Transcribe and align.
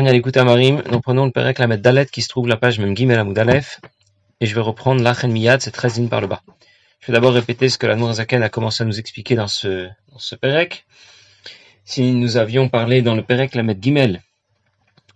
Nous 0.00 1.00
prenons 1.00 1.24
le 1.24 1.32
Perek 1.32 1.58
Lamed 1.58 1.80
Dalet 1.80 2.06
qui 2.06 2.22
se 2.22 2.28
trouve 2.28 2.46
la 2.46 2.56
page 2.56 2.78
même 2.78 2.96
Gimel 2.96 3.18
Amoudalef, 3.18 3.80
et 4.40 4.46
je 4.46 4.54
vais 4.54 4.60
reprendre 4.60 5.02
l'Achen 5.02 5.32
Miyad, 5.32 5.60
13 5.60 5.96
lignes 5.96 6.08
par 6.08 6.20
le 6.20 6.28
bas. 6.28 6.40
Je 7.00 7.08
vais 7.08 7.14
d'abord 7.14 7.32
répéter 7.32 7.68
ce 7.68 7.78
que 7.78 7.88
la 7.88 8.12
Zaken 8.12 8.44
a 8.44 8.48
commencé 8.48 8.84
à 8.84 8.86
nous 8.86 9.00
expliquer 9.00 9.34
dans 9.34 9.48
ce, 9.48 9.88
dans. 10.12 10.68
Si 11.84 12.12
nous 12.12 12.36
avions 12.36 12.68
parlé 12.68 13.02
dans 13.02 13.16
le 13.16 13.22
Perek 13.22 13.56
Lamed 13.56 13.82
Gimel 13.82 14.22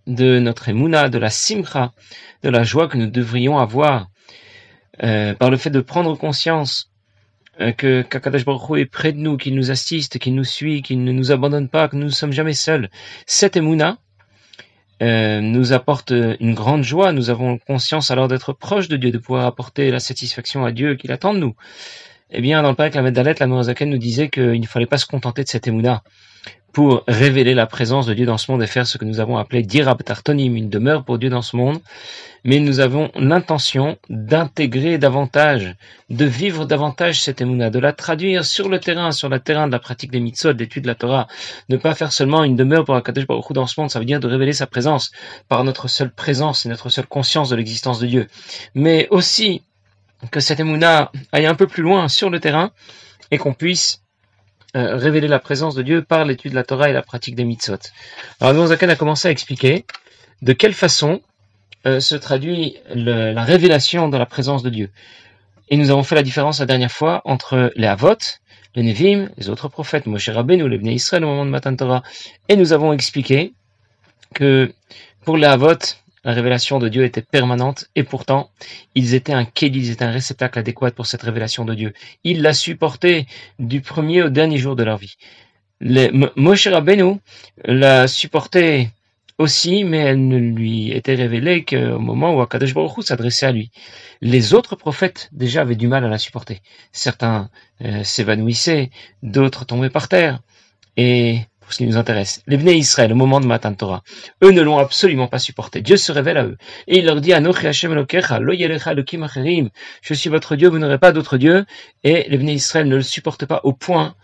de 0.08 0.40
notre 0.40 0.68
Emouna, 0.68 1.08
de 1.08 1.18
la 1.18 1.30
Simcha, 1.30 1.92
de 2.42 2.48
la 2.48 2.64
joie 2.64 2.88
que 2.88 2.96
nous 2.96 3.06
devrions 3.06 3.58
avoir 3.58 4.08
euh, 5.04 5.32
par 5.34 5.50
le 5.50 5.58
fait 5.58 5.70
de 5.70 5.80
prendre 5.80 6.16
conscience 6.16 6.90
euh, 7.60 7.70
que 7.70 8.02
Kakadash 8.02 8.44
Baruch 8.44 8.80
est 8.80 8.86
près 8.86 9.12
de 9.12 9.18
nous, 9.18 9.36
qu'il 9.36 9.54
nous 9.54 9.70
assiste, 9.70 10.18
qu'il 10.18 10.34
nous 10.34 10.42
suit, 10.42 10.82
qu'il 10.82 11.04
ne 11.04 11.12
nous 11.12 11.30
abandonne 11.30 11.68
pas, 11.68 11.86
que 11.86 11.94
nous 11.94 12.06
ne 12.06 12.10
sommes 12.10 12.32
jamais 12.32 12.54
seuls. 12.54 12.90
Cette 13.26 13.56
Emouna 13.56 13.98
nous 15.02 15.72
apporte 15.72 16.12
une 16.12 16.54
grande 16.54 16.82
joie. 16.82 17.12
Nous 17.12 17.30
avons 17.30 17.58
conscience 17.58 18.10
alors 18.10 18.28
d'être 18.28 18.52
proche 18.52 18.88
de 18.88 18.96
Dieu, 18.96 19.10
de 19.10 19.18
pouvoir 19.18 19.46
apporter 19.46 19.90
la 19.90 20.00
satisfaction 20.00 20.64
à 20.64 20.72
Dieu 20.72 20.94
qu'il 20.94 21.12
attend 21.12 21.34
de 21.34 21.38
nous. 21.38 21.54
Eh 22.30 22.40
bien, 22.40 22.62
dans 22.62 22.70
le 22.70 22.74
Père 22.74 22.90
la 23.02 23.10
Dalet, 23.10 23.34
la 23.40 23.46
Noazaken 23.46 23.90
nous 23.90 23.98
disait 23.98 24.28
qu'il 24.30 24.60
ne 24.60 24.66
fallait 24.66 24.86
pas 24.86 24.96
se 24.96 25.06
contenter 25.06 25.44
de 25.44 25.48
cette 25.48 25.66
Emouna 25.66 26.02
pour 26.72 27.04
révéler 27.06 27.54
la 27.54 27.66
présence 27.66 28.06
de 28.06 28.14
Dieu 28.14 28.24
dans 28.24 28.38
ce 28.38 28.50
monde 28.50 28.62
et 28.62 28.66
faire 28.66 28.86
ce 28.86 28.96
que 28.96 29.04
nous 29.04 29.20
avons 29.20 29.36
appelé 29.36 29.62
Dirab 29.62 30.02
Tartonim, 30.02 30.56
une 30.56 30.70
demeure 30.70 31.04
pour 31.04 31.18
Dieu 31.18 31.28
dans 31.28 31.42
ce 31.42 31.54
monde. 31.54 31.80
Mais 32.44 32.58
nous 32.58 32.80
avons 32.80 33.10
l'intention 33.14 33.98
d'intégrer 34.08 34.98
davantage, 34.98 35.76
de 36.10 36.24
vivre 36.24 36.64
davantage 36.64 37.22
cette 37.22 37.40
émouna, 37.40 37.70
de 37.70 37.78
la 37.78 37.92
traduire 37.92 38.44
sur 38.44 38.68
le 38.68 38.80
terrain, 38.80 39.12
sur 39.12 39.28
le 39.28 39.38
terrain 39.38 39.66
de 39.66 39.72
la 39.72 39.78
pratique 39.78 40.10
des 40.10 40.18
mitzvot, 40.18 40.54
de 40.54 40.58
l'étude 40.58 40.84
de 40.84 40.88
la 40.88 40.94
Torah. 40.94 41.28
Ne 41.68 41.76
pas 41.76 41.94
faire 41.94 42.12
seulement 42.12 42.42
une 42.42 42.56
demeure 42.56 42.84
pour 42.84 42.96
Akadosh 42.96 43.26
Baruch 43.26 43.52
dans 43.52 43.66
ce 43.66 43.78
monde, 43.78 43.90
ça 43.90 43.98
veut 43.98 44.06
dire 44.06 44.18
de 44.18 44.26
révéler 44.26 44.54
sa 44.54 44.66
présence 44.66 45.12
par 45.48 45.62
notre 45.62 45.88
seule 45.88 46.12
présence 46.12 46.66
et 46.66 46.68
notre 46.68 46.88
seule 46.88 47.06
conscience 47.06 47.50
de 47.50 47.56
l'existence 47.56 48.00
de 48.00 48.06
Dieu. 48.06 48.26
Mais 48.74 49.06
aussi 49.10 49.62
que 50.30 50.40
cette 50.40 50.58
émouna 50.58 51.12
aille 51.32 51.46
un 51.46 51.54
peu 51.54 51.66
plus 51.66 51.82
loin 51.82 52.08
sur 52.08 52.30
le 52.30 52.40
terrain 52.40 52.72
et 53.30 53.38
qu'on 53.38 53.54
puisse 53.54 54.02
euh, 54.76 54.96
révéler 54.96 55.28
la 55.28 55.38
présence 55.38 55.74
de 55.74 55.82
Dieu 55.82 56.02
par 56.02 56.24
l'étude 56.24 56.52
de 56.52 56.56
la 56.56 56.64
Torah 56.64 56.88
et 56.88 56.92
la 56.92 57.02
pratique 57.02 57.34
des 57.34 57.44
mitzvot. 57.44 57.78
Alors 58.40 58.66
Zaken 58.66 58.90
a 58.90 58.96
commencé 58.96 59.28
à 59.28 59.30
expliquer 59.30 59.84
de 60.40 60.52
quelle 60.52 60.72
façon 60.74 61.20
euh, 61.86 62.00
se 62.00 62.14
traduit 62.14 62.76
la 62.94 63.42
révélation 63.42 64.08
de 64.08 64.16
la 64.16 64.26
présence 64.26 64.62
de 64.62 64.70
Dieu. 64.70 64.90
Et 65.68 65.76
nous 65.76 65.90
avons 65.90 66.02
fait 66.02 66.14
la 66.14 66.22
différence 66.22 66.60
la 66.60 66.66
dernière 66.66 66.92
fois 66.92 67.22
entre 67.24 67.72
les 67.76 67.86
Avot, 67.86 68.16
les 68.74 68.82
Nevim, 68.82 69.30
les 69.36 69.48
autres 69.48 69.68
prophètes, 69.68 70.06
Moshe 70.06 70.28
Rabbeinu, 70.28 70.68
les 70.68 70.78
Bnei 70.78 70.94
Israël 70.94 71.24
au 71.24 71.28
moment 71.28 71.44
de 71.44 71.50
Matan 71.50 71.76
Torah. 71.76 72.02
Et 72.48 72.56
nous 72.56 72.72
avons 72.72 72.92
expliqué 72.92 73.52
que 74.34 74.72
pour 75.24 75.36
les 75.36 75.46
Avot, 75.46 75.76
la 76.24 76.32
révélation 76.32 76.78
de 76.78 76.88
Dieu 76.88 77.04
était 77.04 77.22
permanente 77.22 77.86
et 77.96 78.04
pourtant, 78.04 78.50
ils 78.94 79.14
étaient 79.14 79.32
un 79.32 79.44
kéli, 79.44 79.80
ils 79.80 79.90
étaient 79.90 80.04
un 80.04 80.12
réceptacle 80.12 80.58
adéquat 80.58 80.92
pour 80.92 81.06
cette 81.06 81.22
révélation 81.22 81.64
de 81.64 81.74
Dieu. 81.74 81.94
Ils 82.24 82.42
la 82.42 82.54
supportaient 82.54 83.26
du 83.58 83.80
premier 83.80 84.22
au 84.22 84.28
dernier 84.28 84.58
jour 84.58 84.76
de 84.76 84.84
leur 84.84 84.98
vie. 84.98 85.16
Les, 85.80 86.10
Moshe 86.36 86.68
Rabbeinu 86.68 87.16
la 87.64 88.06
supportait 88.06 88.90
aussi, 89.38 89.82
mais 89.82 89.98
elle 89.98 90.28
ne 90.28 90.38
lui 90.38 90.92
était 90.92 91.14
révélée 91.14 91.64
qu'au 91.64 91.98
moment 91.98 92.34
où 92.34 92.40
Akadosh 92.40 92.74
Baruch 92.74 93.02
s'adressait 93.02 93.46
à 93.46 93.52
lui. 93.52 93.70
Les 94.20 94.54
autres 94.54 94.76
prophètes 94.76 95.28
déjà 95.32 95.62
avaient 95.62 95.74
du 95.74 95.88
mal 95.88 96.04
à 96.04 96.08
la 96.08 96.18
supporter. 96.18 96.60
Certains 96.92 97.50
euh, 97.84 98.04
s'évanouissaient, 98.04 98.90
d'autres 99.22 99.64
tombaient 99.64 99.90
par 99.90 100.08
terre. 100.08 100.40
Et 100.96 101.40
ce 101.70 101.78
qui 101.78 101.86
nous 101.86 101.96
intéresse. 101.96 102.42
Les 102.46 102.56
Bnei 102.56 102.76
Israël, 102.76 103.12
au 103.12 103.16
moment 103.16 103.40
de 103.40 103.46
Matan 103.46 103.74
Torah, 103.74 104.02
eux 104.42 104.50
ne 104.50 104.62
l'ont 104.62 104.78
absolument 104.78 105.28
pas 105.28 105.38
supporté. 105.38 105.80
Dieu 105.80 105.96
se 105.96 106.12
révèle 106.12 106.36
à 106.36 106.44
eux. 106.44 106.56
Et 106.86 106.98
il 106.98 107.06
leur 107.06 107.20
dit, 107.20 107.32
je 107.32 107.72
suis 110.14 110.28
votre 110.28 110.56
Dieu, 110.56 110.68
vous 110.68 110.78
n'aurez 110.78 110.98
pas 110.98 111.12
d'autre 111.12 111.38
Dieu. 111.38 111.64
Et 112.04 112.26
les 112.28 112.38
Bnei 112.38 112.54
Israël 112.54 112.88
ne 112.88 112.96
le 112.96 113.02
supportent 113.02 113.46
pas 113.46 113.60
au 113.64 113.72
point 113.72 114.14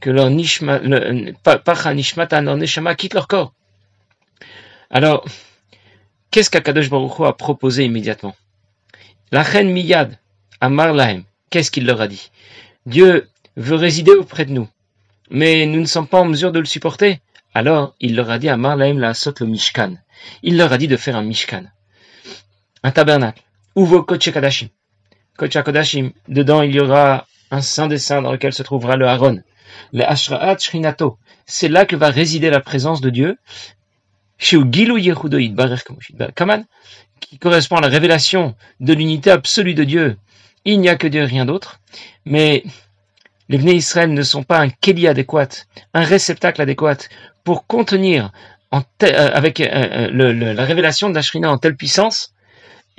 que 0.00 0.10
leur 0.10 0.30
nishma, 0.30 0.80
nishmatan, 0.80 2.42
leur 2.42 2.56
neshama 2.56 2.94
quitte 2.94 3.14
leur 3.14 3.28
corps. 3.28 3.52
Alors, 4.90 5.24
qu'est-ce 6.30 6.50
qu'Akadosh 6.50 6.90
Baruch 6.90 7.20
a 7.20 7.32
proposé 7.32 7.84
immédiatement? 7.84 8.34
La 9.30 9.42
reine 9.42 9.70
Miyad, 9.70 10.18
à 10.60 10.68
Marlahem, 10.68 11.24
qu'est-ce 11.50 11.70
qu'il 11.70 11.84
leur 11.84 12.00
a 12.00 12.08
dit? 12.08 12.30
Dieu 12.86 13.28
veut 13.56 13.76
résider 13.76 14.12
auprès 14.12 14.46
de 14.46 14.52
nous 14.52 14.68
mais 15.30 15.66
nous 15.66 15.80
ne 15.80 15.86
sommes 15.86 16.06
pas 16.06 16.20
en 16.20 16.24
mesure 16.24 16.52
de 16.52 16.58
le 16.58 16.64
supporter. 16.64 17.20
Alors, 17.54 17.94
il 18.00 18.14
leur 18.14 18.30
a 18.30 18.38
dit 18.38 18.48
à 18.48 18.56
Marlaim 18.56 18.98
la 18.98 19.14
sot 19.14 19.34
le 19.40 19.46
Mishkan. 19.46 19.94
Il 20.42 20.56
leur 20.56 20.72
a 20.72 20.78
dit 20.78 20.88
de 20.88 20.96
faire 20.96 21.16
un 21.16 21.22
Mishkan. 21.22 21.64
Un 22.82 22.90
tabernacle. 22.90 23.42
Uvo 23.76 24.02
Kodashim. 24.02 24.68
Kodashim. 25.36 26.12
Dedans, 26.28 26.62
il 26.62 26.74
y 26.74 26.80
aura 26.80 27.26
un 27.50 27.60
saint 27.60 27.88
des 27.88 27.98
saints 27.98 28.22
dans 28.22 28.32
lequel 28.32 28.52
se 28.52 28.62
trouvera 28.62 28.96
le 28.96 29.06
Haron. 29.06 29.42
Le 29.92 30.04
Ashra'at 30.04 30.58
Shrinato. 30.58 31.18
C'est 31.46 31.68
là 31.68 31.86
que 31.86 31.96
va 31.96 32.10
résider 32.10 32.50
la 32.50 32.60
présence 32.60 33.00
de 33.00 33.10
Dieu. 33.10 33.38
Kaman, 36.34 36.64
qui 37.20 37.38
correspond 37.38 37.76
à 37.76 37.80
la 37.80 37.88
révélation 37.88 38.54
de 38.80 38.92
l'unité 38.92 39.30
absolue 39.30 39.74
de 39.74 39.84
Dieu. 39.84 40.16
Il 40.64 40.80
n'y 40.80 40.88
a 40.88 40.96
que 40.96 41.06
Dieu, 41.06 41.24
rien 41.24 41.44
d'autre. 41.44 41.80
Mais 42.24 42.62
les 43.48 43.58
Bnei 43.58 43.76
Israël 43.76 44.12
ne 44.12 44.22
sont 44.22 44.42
pas 44.42 44.60
un 44.60 44.68
kéli 44.68 45.08
adéquat, 45.08 45.48
un 45.94 46.04
réceptacle 46.04 46.60
adéquat 46.60 46.98
pour 47.44 47.66
contenir 47.66 48.30
en 48.70 48.82
euh, 49.02 49.30
avec 49.32 49.60
euh, 49.60 49.66
euh, 50.12 50.54
la 50.54 50.64
révélation 50.64 51.08
de 51.08 51.14
la 51.14 51.22
Shrina 51.22 51.50
en 51.50 51.58
telle 51.58 51.76
puissance. 51.76 52.34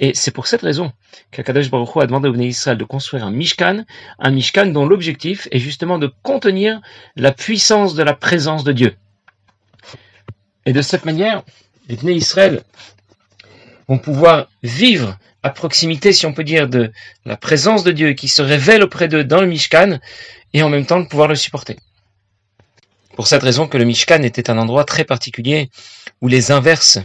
Et 0.01 0.13
c'est 0.13 0.31
pour 0.31 0.47
cette 0.47 0.61
raison 0.61 0.93
qu'Akadosh 1.31 1.69
Baruch 1.69 1.95
Hu 1.95 2.01
a 2.01 2.07
demandé 2.07 2.29
aux 2.29 2.33
Bnei 2.33 2.47
Israël 2.47 2.77
de 2.77 2.85
construire 2.85 3.25
un 3.25 3.31
Mishkan, 3.31 3.83
un 4.17 4.31
Mishkan 4.31 4.67
dont 4.67 4.87
l'objectif 4.87 5.47
est 5.51 5.59
justement 5.59 5.99
de 5.99 6.11
contenir 6.23 6.79
la 7.15 7.33
puissance 7.33 7.95
de 7.95 8.03
la 8.03 8.13
présence 8.13 8.63
de 8.63 8.71
Dieu. 8.71 8.95
Et 10.65 10.73
de 10.73 10.81
cette 10.81 11.05
manière, 11.05 11.43
les 11.89 11.97
Bnei 11.97 12.15
Israël 12.15 12.63
vont 13.89 13.97
pouvoir 13.97 14.47
vivre 14.63 15.17
à 15.43 15.49
proximité, 15.49 16.13
si 16.13 16.25
on 16.25 16.33
peut 16.33 16.43
dire, 16.43 16.67
de 16.67 16.91
la 17.25 17.37
présence 17.37 17.83
de 17.83 17.91
Dieu 17.91 18.13
qui 18.13 18.27
se 18.27 18.41
révèle 18.41 18.83
auprès 18.83 19.07
d'eux 19.07 19.23
dans 19.23 19.41
le 19.41 19.47
Mishkan, 19.47 19.99
et 20.53 20.63
en 20.63 20.69
même 20.69 20.85
temps 20.85 20.99
de 20.99 21.07
pouvoir 21.07 21.27
le 21.27 21.35
supporter. 21.35 21.77
Pour 23.15 23.27
cette 23.27 23.43
raison 23.43 23.67
que 23.67 23.77
le 23.77 23.83
Mishkan 23.83 24.23
était 24.23 24.49
un 24.49 24.57
endroit 24.57 24.85
très 24.85 25.03
particulier 25.03 25.69
où 26.21 26.27
les 26.27 26.51
inverses 26.51 26.99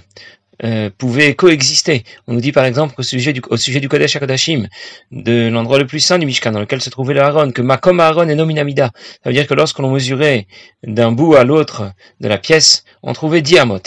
euh, 0.63 0.89
pouvaient 0.97 1.35
coexister. 1.35 2.05
On 2.29 2.35
nous 2.35 2.41
dit 2.41 2.53
par 2.53 2.65
exemple 2.65 2.95
au 2.99 3.03
sujet 3.03 3.33
du, 3.33 3.43
au 3.51 3.57
sujet 3.57 3.81
du 3.81 3.89
Kodesh 3.89 4.15
HaKodashim, 4.15 4.69
de 5.11 5.49
l'endroit 5.49 5.81
le 5.81 5.87
plus 5.87 5.99
saint 5.99 6.19
du 6.19 6.27
Mishkan, 6.27 6.53
dans 6.53 6.61
lequel 6.61 6.81
se 6.81 6.91
trouvait 6.91 7.15
le 7.15 7.23
Aaron, 7.23 7.51
que 7.51 7.61
Makom 7.61 7.99
Aaron 7.99 8.29
et 8.29 8.37
Nominamida. 8.37 8.93
Ça 8.95 9.31
veut 9.31 9.33
dire 9.33 9.49
que 9.49 9.55
lorsque 9.55 9.81
l'on 9.81 9.91
mesurait 9.91 10.47
d'un 10.85 11.11
bout 11.11 11.35
à 11.35 11.43
l'autre 11.43 11.91
de 12.21 12.29
la 12.29 12.39
pièce, 12.39 12.85
on 13.03 13.13
trouvait 13.13 13.43
Diamot. 13.43 13.83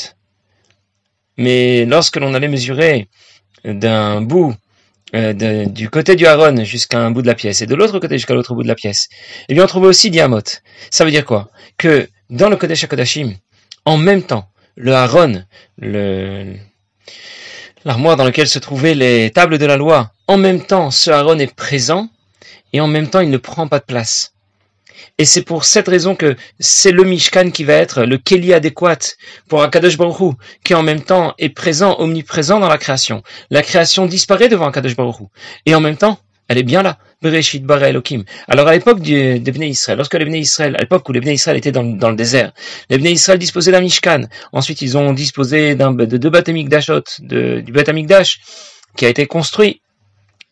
Mais 1.37 1.85
lorsque 1.85 2.17
l'on 2.17 2.33
allait 2.33 2.49
mesurer 2.49 3.07
d'un 3.63 4.19
bout 4.19 4.53
euh, 5.15 5.65
du 5.65 5.89
côté 5.89 6.15
du 6.15 6.25
Haron 6.25 6.63
jusqu'à 6.65 6.99
un 6.99 7.11
bout 7.11 7.21
de 7.21 7.27
la 7.27 7.35
pièce 7.35 7.61
et 7.61 7.65
de 7.65 7.75
l'autre 7.75 7.99
côté 7.99 8.15
jusqu'à 8.15 8.33
l'autre 8.33 8.53
bout 8.53 8.63
de 8.63 8.67
la 8.67 8.75
pièce, 8.75 9.07
eh 9.47 9.53
bien 9.53 9.63
on 9.63 9.67
trouvait 9.67 9.87
aussi 9.87 10.09
Diamot. 10.09 10.41
Ça 10.89 11.05
veut 11.05 11.11
dire 11.11 11.25
quoi? 11.25 11.49
Que 11.77 12.09
dans 12.29 12.49
le 12.49 12.57
Kodesh 12.57 12.83
HaKodashim, 12.83 13.33
en 13.85 13.97
même 13.97 14.23
temps, 14.23 14.49
le 14.75 14.93
Haron, 14.93 15.43
le, 15.77 16.55
l'armoire 17.85 18.17
dans 18.17 18.25
laquelle 18.25 18.49
se 18.49 18.59
trouvaient 18.59 18.95
les 18.95 19.31
tables 19.31 19.57
de 19.57 19.65
la 19.65 19.77
loi, 19.77 20.11
en 20.27 20.37
même 20.37 20.61
temps 20.61 20.91
ce 20.91 21.09
Haron 21.09 21.39
est 21.39 21.55
présent 21.55 22.09
et 22.73 22.81
en 22.81 22.87
même 22.87 23.09
temps 23.09 23.21
il 23.21 23.29
ne 23.29 23.37
prend 23.37 23.67
pas 23.67 23.79
de 23.79 23.85
place. 23.85 24.33
Et 25.17 25.25
c'est 25.25 25.41
pour 25.41 25.65
cette 25.65 25.87
raison 25.87 26.15
que 26.15 26.35
c'est 26.59 26.91
le 26.91 27.03
Mishkan 27.03 27.51
qui 27.51 27.63
va 27.63 27.73
être 27.73 28.03
le 28.03 28.17
Keli 28.17 28.53
adéquat 28.53 28.97
pour 29.47 29.63
Akadosh 29.63 29.97
Baruch 29.97 30.19
Hu, 30.19 30.33
qui 30.63 30.73
en 30.73 30.83
même 30.83 31.01
temps 31.01 31.33
est 31.37 31.49
présent, 31.49 31.95
omniprésent 31.99 32.59
dans 32.59 32.69
la 32.69 32.77
création. 32.77 33.23
La 33.49 33.61
création 33.61 34.05
disparaît 34.05 34.49
devant 34.49 34.67
Akadosh 34.67 34.95
Baruch 34.95 35.19
Hu. 35.19 35.25
Et 35.65 35.75
en 35.75 35.81
même 35.81 35.97
temps, 35.97 36.19
elle 36.47 36.57
est 36.57 36.63
bien 36.63 36.81
là. 36.81 36.97
Bereshit 37.21 37.63
bara 37.63 37.89
Elohim. 37.89 38.23
Alors 38.47 38.67
à 38.67 38.73
l'époque 38.73 39.01
des 39.01 39.39
Bnei 39.39 39.69
Israël, 39.69 39.97
lorsque 39.97 40.13
les 40.13 40.25
Bnei 40.25 40.41
Israël, 40.41 40.75
à 40.75 40.81
l'époque 40.81 41.07
où 41.09 41.11
les 41.11 41.33
Israël 41.33 41.57
étaient 41.57 41.71
dans, 41.71 41.81
le 41.83 42.15
désert, 42.15 42.51
les 42.89 42.97
Bnei 42.97 43.13
Israël 43.13 43.39
disposaient 43.39 43.71
d'un 43.71 43.81
Mishkan. 43.81 44.25
Ensuite, 44.53 44.81
ils 44.81 44.97
ont 44.97 45.13
disposé 45.13 45.75
de 45.75 46.17
deux 46.17 46.29
Batamikdashot, 46.29 47.03
de, 47.19 47.61
du 47.61 47.71
Batamikdash, 47.71 48.39
qui 48.95 49.05
a 49.05 49.09
été 49.09 49.25
construit 49.25 49.81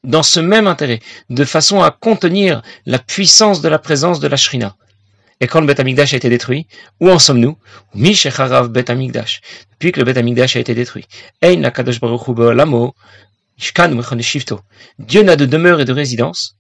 dans 0.06 0.24
ce 0.24 0.40
même 0.40 0.68
intérêt, 0.68 1.00
de 1.30 1.46
façon 1.46 1.82
à 1.82 1.92
contenir 1.92 2.62
la 2.86 3.00
puissance 3.00 3.62
de 3.62 3.70
la 3.70 3.80
présence 3.80 4.20
de 4.20 4.28
la 4.28 4.38
Shrina. 4.38 4.76
Et 5.42 5.48
quand 5.48 5.60
le 5.60 5.68
Bet 5.68 5.82
Amikdash 5.82 6.14
a 6.14 6.18
été 6.18 6.30
détruit, 6.30 6.68
où 7.02 7.10
en 7.10 7.20
sommes-nous? 7.20 7.58
Bet 7.94 8.90
Amikdash. 8.90 9.42
Depuis 9.72 9.92
que 9.92 10.00
le 10.00 10.06
Bet 10.06 10.18
Amikdash 10.18 10.56
a 10.56 10.60
été 10.60 10.74
détruit. 10.74 11.06
Dieu 11.42 11.56
n'a 15.24 15.36
de 15.36 15.46
demeure 15.46 15.82
et 15.82 15.86
de 15.86 15.94
résidence. 15.94 16.56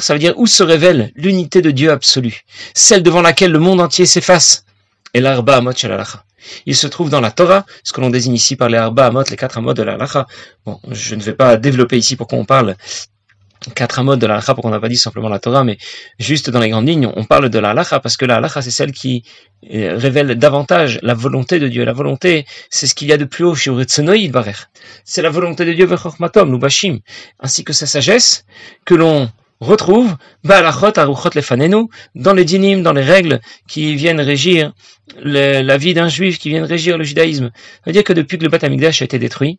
Ça 0.00 0.14
veut 0.14 0.18
dire 0.18 0.34
où 0.36 0.46
se 0.46 0.62
révèle 0.62 1.12
l'unité 1.14 1.62
de 1.62 1.70
Dieu 1.70 1.90
absolu, 1.90 2.42
celle 2.74 3.02
devant 3.02 3.22
laquelle 3.22 3.52
le 3.52 3.58
monde 3.58 3.80
entier 3.80 4.06
s'efface. 4.06 4.64
Et 5.14 5.20
l'arba 5.20 5.62
Il 6.66 6.76
se 6.76 6.86
trouve 6.86 7.10
dans 7.10 7.20
la 7.20 7.30
Torah, 7.30 7.64
ce 7.84 7.92
que 7.92 8.00
l'on 8.00 8.10
désigne 8.10 8.34
ici 8.34 8.56
par 8.56 8.68
les 8.68 8.78
Arba 8.78 9.06
Amot, 9.06 9.24
les 9.30 9.36
quatre 9.36 9.58
Amot 9.58 9.74
de 9.74 9.82
la 9.82 9.96
Lacha. 9.96 10.26
Bon, 10.64 10.80
je 10.90 11.14
ne 11.14 11.22
vais 11.22 11.34
pas 11.34 11.56
développer 11.56 11.98
ici 11.98 12.16
pourquoi 12.16 12.38
on 12.38 12.44
parle 12.44 12.76
quatre 13.74 14.02
modes 14.02 14.20
de 14.20 14.26
la 14.26 14.34
halakha, 14.34 14.54
pourquoi 14.54 14.70
on 14.70 14.74
n'a 14.74 14.80
pas 14.80 14.88
dit 14.88 14.96
simplement 14.96 15.28
la 15.28 15.38
Torah, 15.38 15.64
mais 15.64 15.78
juste 16.18 16.50
dans 16.50 16.60
les 16.60 16.68
grandes 16.68 16.88
lignes, 16.88 17.10
on 17.14 17.24
parle 17.24 17.48
de 17.48 17.58
la 17.58 17.70
halakha 17.70 18.00
parce 18.00 18.16
que 18.16 18.24
la 18.24 18.36
halakha, 18.36 18.62
c'est 18.62 18.70
celle 18.70 18.92
qui 18.92 19.24
euh, 19.72 19.96
révèle 19.96 20.36
davantage 20.36 20.98
la 21.02 21.14
volonté 21.14 21.58
de 21.58 21.68
Dieu. 21.68 21.84
La 21.84 21.92
volonté, 21.92 22.46
c'est 22.70 22.86
ce 22.86 22.94
qu'il 22.94 23.08
y 23.08 23.12
a 23.12 23.16
de 23.16 23.24
plus 23.24 23.44
haut 23.44 23.54
chez 23.54 23.72
C'est 25.04 25.22
la 25.22 25.30
volonté 25.30 25.64
de 25.64 25.72
Dieu, 25.72 25.88
nous 26.46 26.58
bashim, 26.58 26.98
ainsi 27.40 27.64
que 27.64 27.72
sa 27.72 27.86
sagesse, 27.86 28.44
que 28.84 28.94
l'on 28.94 29.30
retrouve 29.60 30.16
dans 32.14 32.34
les 32.34 32.44
dinim, 32.44 32.82
dans 32.82 32.92
les 32.92 33.02
règles 33.02 33.40
qui 33.68 33.94
viennent 33.94 34.20
régir 34.20 34.72
la 35.22 35.76
vie 35.76 35.94
d'un 35.94 36.08
juif, 36.08 36.38
qui 36.38 36.48
viennent 36.48 36.64
régir 36.64 36.98
le 36.98 37.04
judaïsme. 37.04 37.50
Ça 37.54 37.82
veut 37.86 37.92
dire 37.92 38.04
que 38.04 38.12
depuis 38.12 38.38
que 38.38 38.44
le 38.44 38.50
Bat 38.50 38.58
a 38.62 39.04
été 39.04 39.18
détruit, 39.18 39.58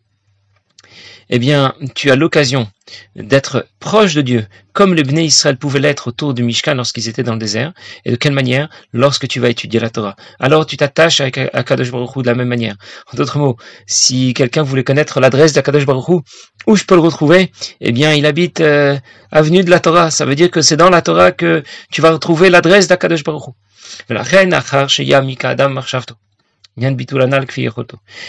eh 1.30 1.38
bien, 1.38 1.74
tu 1.94 2.10
as 2.10 2.16
l'occasion 2.16 2.68
d'être 3.16 3.66
proche 3.80 4.14
de 4.14 4.22
Dieu, 4.22 4.46
comme 4.72 4.94
le 4.94 5.02
Bnei 5.02 5.26
Israël 5.26 5.58
pouvait 5.58 5.78
l'être 5.78 6.08
autour 6.08 6.34
du 6.34 6.42
Mishkan 6.42 6.74
lorsqu'ils 6.74 7.08
étaient 7.08 7.22
dans 7.22 7.34
le 7.34 7.38
désert, 7.38 7.72
et 8.04 8.10
de 8.10 8.16
quelle 8.16 8.32
manière 8.32 8.68
Lorsque 8.92 9.28
tu 9.28 9.40
vas 9.40 9.50
étudier 9.50 9.80
la 9.80 9.90
Torah? 9.90 10.16
Alors 10.40 10.66
tu 10.66 10.76
t'attaches 10.76 11.20
à 11.20 11.30
Kadosh 11.30 11.90
Baruch 11.90 12.16
de 12.16 12.26
la 12.26 12.34
même 12.34 12.48
manière. 12.48 12.76
En 13.12 13.16
d'autres 13.16 13.38
mots, 13.38 13.56
si 13.86 14.32
quelqu'un 14.34 14.62
voulait 14.62 14.84
connaître 14.84 15.20
l'adresse 15.20 15.52
d'Akadosh 15.52 15.84
Baruch 15.84 16.08
Hu, 16.08 16.20
où 16.66 16.76
je 16.76 16.84
peux 16.84 16.94
le 16.94 17.00
retrouver? 17.00 17.52
Eh 17.80 17.92
bien, 17.92 18.14
il 18.14 18.24
habite 18.24 18.60
euh, 18.60 18.96
avenue 19.30 19.64
de 19.64 19.70
la 19.70 19.80
Torah. 19.80 20.10
Ça 20.10 20.24
veut 20.24 20.34
dire 20.34 20.50
que 20.50 20.62
c'est 20.62 20.76
dans 20.76 20.90
la 20.90 21.02
Torah 21.02 21.32
que 21.32 21.62
tu 21.90 22.00
vas 22.00 22.10
retrouver 22.10 22.50
l'adresse 22.50 22.88
d'Akadosh 22.88 23.24
Baruch 23.24 23.48
Hu. 23.48 23.50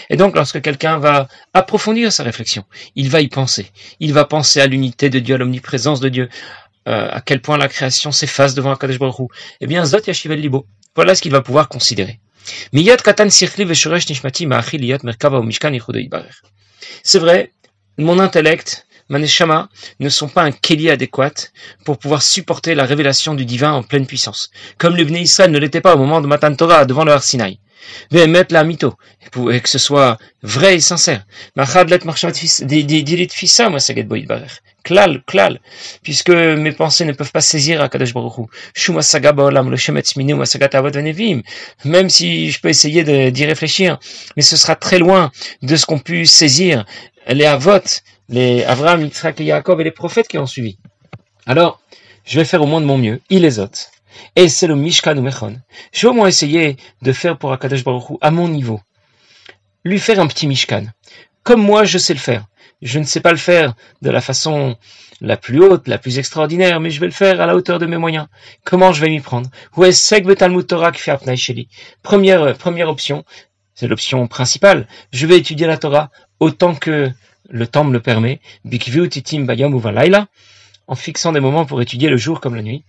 Et 0.09 0.17
donc, 0.17 0.35
lorsque 0.35 0.61
quelqu'un 0.61 0.97
va 0.97 1.27
approfondir 1.53 2.11
sa 2.11 2.23
réflexion, 2.23 2.63
il 2.95 3.09
va 3.09 3.21
y 3.21 3.27
penser. 3.27 3.71
Il 3.99 4.13
va 4.13 4.25
penser 4.25 4.61
à 4.61 4.67
l'unité 4.67 5.09
de 5.09 5.19
Dieu, 5.19 5.35
à 5.35 5.37
l'omniprésence 5.37 5.99
de 5.99 6.09
Dieu, 6.09 6.29
euh, 6.87 7.07
à 7.11 7.21
quel 7.21 7.41
point 7.41 7.57
la 7.57 7.67
création 7.67 8.11
s'efface 8.11 8.55
devant 8.55 8.71
Akadosh 8.71 8.99
Baruch 8.99 9.19
Hu. 9.19 9.27
Eh 9.61 9.67
bien, 9.67 9.85
Zot 9.85 10.01
Yashivel 10.07 10.39
Libo. 10.39 10.65
Voilà 10.95 11.13
ce 11.15 11.21
qu'il 11.21 11.31
va 11.31 11.41
pouvoir 11.41 11.69
considérer. 11.69 12.19
C'est 17.03 17.19
vrai, 17.19 17.53
mon 17.97 18.19
intellect, 18.19 18.87
ma 19.09 19.19
neshama, 19.19 19.69
ne 19.99 20.09
sont 20.09 20.29
pas 20.29 20.43
un 20.43 20.51
keli 20.51 20.89
adéquat 20.89 21.33
pour 21.85 21.97
pouvoir 21.99 22.21
supporter 22.21 22.75
la 22.75 22.85
révélation 22.85 23.35
du 23.35 23.45
divin 23.45 23.73
en 23.73 23.83
pleine 23.83 24.07
puissance. 24.07 24.49
Comme 24.77 24.95
le 24.95 25.03
Bnei 25.03 25.23
Israël 25.23 25.51
ne 25.51 25.59
l'était 25.59 25.81
pas 25.81 25.95
au 25.95 25.97
moment 25.97 26.21
de 26.21 26.27
Matan 26.27 26.55
Torah 26.55 26.85
devant 26.85 27.03
le 27.03 27.11
Har 27.11 27.23
Sinai 27.23 27.59
mettre 28.11 28.53
la 28.53 28.63
mytho, 28.63 28.95
et 29.51 29.59
que 29.59 29.69
ce 29.69 29.77
soit 29.77 30.17
vrai 30.43 30.75
et 30.75 30.79
sincère. 30.79 31.25
Klal, 34.83 35.21
klal, 35.27 35.59
puisque 36.01 36.29
mes 36.29 36.71
pensées 36.71 37.05
ne 37.05 37.11
peuvent 37.11 37.31
pas 37.31 37.41
saisir 37.41 37.81
Akadosh 37.81 38.13
Baruch 38.13 38.49
Même 41.85 42.09
si 42.09 42.51
je 42.51 42.61
peux 42.61 42.69
essayer 42.69 43.31
d'y 43.31 43.45
réfléchir, 43.45 43.99
mais 44.35 44.41
ce 44.41 44.57
sera 44.57 44.75
très 44.75 44.97
loin 44.99 45.31
de 45.61 45.75
ce 45.75 45.85
qu'ont 45.85 45.99
pu 45.99 46.25
saisir 46.25 46.85
les 47.27 47.45
Avot, 47.45 48.01
les 48.29 48.63
Avraham, 48.63 49.03
Yitzhak 49.03 49.41
et 49.41 49.45
Yaakov 49.45 49.81
et 49.81 49.83
les 49.83 49.91
prophètes 49.91 50.27
qui 50.27 50.37
ont 50.37 50.47
suivi. 50.47 50.77
Alors, 51.45 51.81
je 52.25 52.39
vais 52.39 52.45
faire 52.45 52.61
au 52.61 52.65
moins 52.65 52.81
de 52.81 52.85
mon 52.85 52.97
mieux, 52.97 53.21
il 53.29 53.41
les 53.41 53.59
autres 53.59 53.91
et 54.35 54.49
c'est 54.49 54.67
le 54.67 54.75
Mishkan 54.75 55.17
ou 55.17 55.21
Mechon. 55.21 55.59
Je 55.91 56.01
vais 56.01 56.11
au 56.11 56.13
moins 56.13 56.27
essayer 56.27 56.77
de 57.01 57.11
faire 57.11 57.37
pour 57.37 57.51
Akadosh 57.51 57.83
Baruch 57.83 58.09
Hu, 58.09 58.17
à 58.21 58.31
mon 58.31 58.47
niveau, 58.47 58.81
lui 59.83 59.99
faire 59.99 60.19
un 60.19 60.27
petit 60.27 60.47
Mishkan, 60.47 60.85
comme 61.43 61.61
moi 61.61 61.83
je 61.83 61.97
sais 61.97 62.13
le 62.13 62.19
faire. 62.19 62.45
Je 62.81 62.97
ne 62.99 63.03
sais 63.03 63.19
pas 63.19 63.31
le 63.31 63.37
faire 63.37 63.73
de 64.01 64.09
la 64.09 64.21
façon 64.21 64.77
la 65.21 65.35
plus 65.35 65.59
haute, 65.59 65.87
la 65.87 65.97
plus 65.97 66.17
extraordinaire, 66.17 66.79
mais 66.79 66.91
je 66.91 66.99
vais 67.01 67.07
le 67.07 67.11
faire 67.11 67.41
à 67.41 67.45
la 67.45 67.55
hauteur 67.55 67.77
de 67.77 67.85
mes 67.85 67.97
moyens. 67.97 68.27
Comment 68.63 68.93
je 68.93 69.01
vais 69.01 69.09
m'y 69.09 69.19
prendre? 69.19 69.49
Première, 72.03 72.57
première 72.57 72.89
option, 72.89 73.25
c'est 73.75 73.87
l'option 73.87 74.27
principale. 74.27 74.87
Je 75.11 75.27
vais 75.27 75.37
étudier 75.37 75.67
la 75.67 75.77
Torah 75.77 76.09
autant 76.39 76.73
que 76.73 77.11
le 77.49 77.67
temps 77.67 77.83
me 77.83 77.91
le 77.91 77.99
permet. 77.99 78.39
En 80.87 80.95
fixant 80.95 81.31
des 81.31 81.39
moments 81.39 81.65
pour 81.65 81.81
étudier 81.81 82.09
le 82.09 82.17
jour 82.17 82.39
comme 82.39 82.55
la 82.55 82.61
nuit 82.61 82.83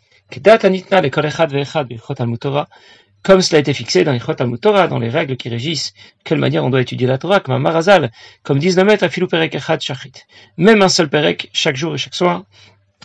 comme 3.23 3.43
cela 3.43 3.59
a 3.59 3.61
été 3.61 3.75
fixé 3.75 4.03
dans 4.05 4.13
les 4.13 4.59
Torah, 4.59 4.89
dans 4.89 4.99
les 4.99 5.09
règles 5.09 5.37
qui 5.37 5.49
régissent 5.49 5.93
quelle 6.25 6.39
manière 6.39 6.65
on 6.65 6.71
doit 6.71 6.81
étudier 6.81 7.07
la 7.07 7.19
Torah, 7.19 7.41
comme 7.41 7.55
un 7.55 7.59
marazal, 7.59 8.11
comme 8.43 8.59
disent 8.59 8.79
nos 8.79 8.85
maîtres, 8.85 9.07
perek 9.09 9.55
echad 9.55 9.81
shachit. 9.81 10.13
Même 10.57 10.81
un 10.81 10.89
seul 10.89 11.11
perek, 11.11 11.51
chaque 11.53 11.77
jour 11.77 11.95
et 11.95 11.99
chaque 11.99 12.15
soir, 12.15 12.45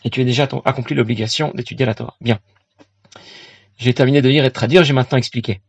et 0.06 0.10
tu 0.10 0.22
as 0.22 0.24
déjà 0.24 0.48
accompli 0.64 0.96
l'obligation 0.96 1.52
d'étudier 1.54 1.86
la 1.86 1.96
Torah. 1.96 2.16
Bien. 2.22 2.40
J'ai 3.78 3.94
terminé 3.94 4.22
de 4.22 4.30
lire 4.30 4.46
et 4.46 4.50
de 4.50 4.54
traduire, 4.54 4.86
j'ai 4.86 4.94
maintenant 4.94 5.18
expliqué. 5.18 5.60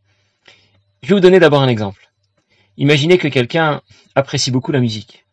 Je 1.03 1.09
vais 1.09 1.15
vous 1.15 1.21
donner 1.21 1.39
d'abord 1.39 1.61
un 1.61 1.67
exemple. 1.67 2.09
Imaginez 2.77 3.17
que 3.17 3.27
quelqu'un 3.27 3.81
apprécie 4.15 4.51
beaucoup 4.51 4.71
la 4.71 4.79
musique. 4.79 5.25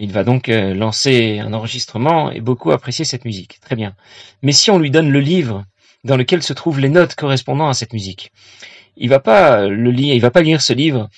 Il 0.00 0.12
va 0.12 0.22
donc 0.22 0.48
euh, 0.48 0.74
lancer 0.74 1.40
un 1.40 1.52
enregistrement 1.52 2.30
et 2.30 2.40
beaucoup 2.40 2.70
apprécier 2.70 3.04
cette 3.04 3.24
musique. 3.24 3.58
Très 3.60 3.74
bien. 3.74 3.94
Mais 4.42 4.52
si 4.52 4.70
on 4.70 4.78
lui 4.78 4.90
donne 4.90 5.10
le 5.10 5.20
livre 5.20 5.64
dans 6.04 6.16
lequel 6.16 6.42
se 6.42 6.52
trouvent 6.52 6.78
les 6.78 6.88
notes 6.88 7.16
correspondant 7.16 7.68
à 7.68 7.74
cette 7.74 7.92
musique, 7.92 8.30
il 8.96 9.08
va 9.08 9.18
pas 9.18 9.66
le 9.66 9.90
lire, 9.90 10.14
il 10.14 10.20
va 10.20 10.30
pas 10.30 10.42
lire 10.42 10.62
ce 10.62 10.72
livre 10.72 11.08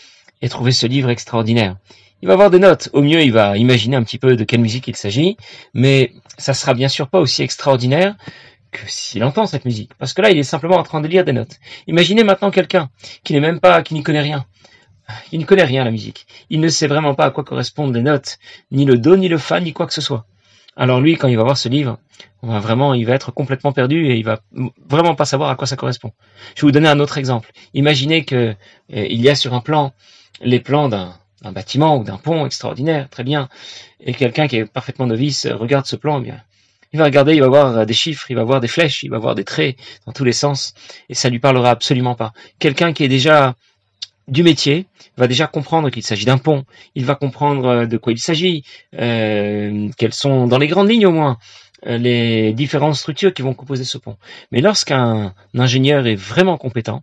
et 0.41 0.49
trouver 0.49 0.73
ce 0.73 0.87
livre 0.87 1.11
extraordinaire. 1.11 1.77
Il 2.23 2.27
va 2.27 2.35
avoir 2.35 2.51
des 2.51 2.59
notes. 2.59 2.89
Au 2.93 3.03
mieux, 3.03 3.23
il 3.23 3.33
va 3.33 3.57
imaginer 3.57 3.97
un 3.97 4.03
petit 4.03 4.19
peu 4.19 4.37
de 4.37 4.45
quelle 4.45 4.61
musique 4.61 4.89
il 4.89 4.97
s'agit, 4.97 5.37
mais 5.75 6.13
ça 6.39 6.55
sera 6.55 6.75
bien 6.75 6.89
sûr 6.89 7.09
pas 7.09 7.21
aussi 7.21 7.43
extraordinaire 7.43 8.17
que 8.73 8.81
s'il 8.87 9.25
entend 9.25 9.47
cette 9.47 9.65
musique. 9.65 9.93
Parce 9.99 10.13
que 10.13 10.23
là, 10.23 10.31
il 10.31 10.39
est 10.39 10.43
simplement 10.43 10.77
en 10.77 10.83
train 10.83 11.01
de 11.01 11.09
lire 11.09 11.25
des 11.25 11.33
notes. 11.33 11.59
Imaginez 11.87 12.25
maintenant 12.25 12.51
quelqu'un 12.51 12.89
qui 13.25 13.33
n'est 13.33 13.41
même 13.41 13.61
pas, 13.61 13.83
qui 13.83 13.95
n'y 13.95 14.03
connaît 14.03 14.21
rien, 14.21 14.47
il 15.33 15.41
ne 15.41 15.45
connaît 15.45 15.65
rien 15.65 15.83
à 15.83 15.85
la 15.85 15.91
musique. 15.91 16.27
Il 16.51 16.61
ne 16.61 16.69
sait 16.69 16.87
vraiment 16.87 17.15
pas 17.15 17.27
à 17.27 17.31
quoi 17.31 17.45
correspondent 17.45 17.95
les 17.95 18.03
notes, 18.03 18.39
ni 18.71 18.85
le 18.85 18.97
do, 18.97 19.17
ni 19.17 19.29
le 19.29 19.39
fa, 19.39 19.61
ni 19.61 19.73
quoi 19.73 19.87
que 19.87 19.95
ce 19.95 20.01
soit. 20.01 20.27
Alors 20.77 21.01
lui, 21.01 21.17
quand 21.17 21.29
il 21.29 21.37
va 21.37 21.43
voir 21.43 21.59
ce 21.59 21.69
livre, 21.69 21.99
il 22.43 23.07
va 23.07 23.15
être 23.15 23.33
complètement 23.33 23.73
perdu 23.73 24.07
et 24.07 24.17
il 24.17 24.25
va 24.25 24.41
vraiment 24.89 25.15
pas 25.15 25.25
savoir 25.25 25.51
à 25.51 25.57
quoi 25.57 25.67
ça 25.67 25.77
correspond. 25.77 26.13
Je 26.55 26.63
vais 26.63 26.69
vous 26.69 26.73
donner 26.73 26.89
un 26.89 27.01
autre 27.01 27.19
exemple. 27.19 27.51
Imaginez 27.75 28.25
que 28.25 28.55
euh, 28.95 29.07
il 29.11 29.21
y 29.21 29.29
a 29.29 29.35
sur 29.35 29.53
un 29.55 29.61
plan 29.61 29.93
les 30.41 30.61
plans 30.61 30.89
d'un 30.89 31.13
bâtiment 31.43 31.99
ou 31.99 32.05
d'un 32.05 32.17
pont 32.17 32.47
extraordinaire, 32.47 33.09
très 33.11 33.25
bien, 33.25 33.49
et 34.01 34.15
quelqu'un 34.15 34.49
qui 34.49 34.57
est 34.57 34.65
parfaitement 34.65 35.07
novice 35.07 35.47
regarde 35.47 35.87
ce 35.87 35.97
plan, 35.97 36.21
eh 36.21 36.25
bien, 36.25 36.43
il 36.93 36.99
va 36.99 37.05
regarder, 37.05 37.35
il 37.35 37.41
va 37.41 37.49
voir 37.49 37.87
des 37.87 37.95
chiffres, 37.95 38.31
il 38.31 38.37
va 38.37 38.45
voir 38.45 38.61
des 38.61 38.69
flèches, 38.69 39.03
il 39.03 39.11
va 39.11 39.19
voir 39.19 39.35
des 39.35 39.45
traits 39.45 39.77
dans 40.07 40.13
tous 40.13 40.25
les 40.25 40.33
sens, 40.33 40.75
et 41.09 41.15
ça 41.15 41.29
lui 41.29 41.39
parlera 41.39 41.71
absolument 41.71 42.15
pas. 42.15 42.33
Quelqu'un 42.59 42.93
qui 42.93 43.05
est 43.05 43.09
déjà 43.09 43.55
du 44.31 44.43
métier 44.43 44.87
va 45.17 45.27
déjà 45.27 45.47
comprendre 45.47 45.91
qu'il 45.91 46.03
s'agit 46.03 46.25
d'un 46.25 46.39
pont, 46.39 46.65
il 46.95 47.05
va 47.05 47.15
comprendre 47.15 47.67
euh, 47.67 47.87
de 47.87 47.97
quoi 47.97 48.13
il 48.13 48.19
s'agit, 48.19 48.65
euh, 48.99 49.89
quelles 49.99 50.15
sont 50.15 50.47
dans 50.47 50.59
les 50.59 50.69
grandes 50.69 50.89
lignes 50.89 51.07
au 51.07 51.13
moins 51.13 51.37
euh, 51.87 51.99
les 51.99 52.53
différentes 52.53 52.95
structures 52.95 53.35
qui 53.35 53.43
vont 53.43 53.55
composer 53.55 53.85
ce 53.85 53.99
pont. 53.99 54.17
Mais 54.53 54.61
lorsqu'un 54.61 55.35
ingénieur 55.55 56.07
est 56.07 56.15
vraiment 56.15 56.57
compétent, 56.57 57.03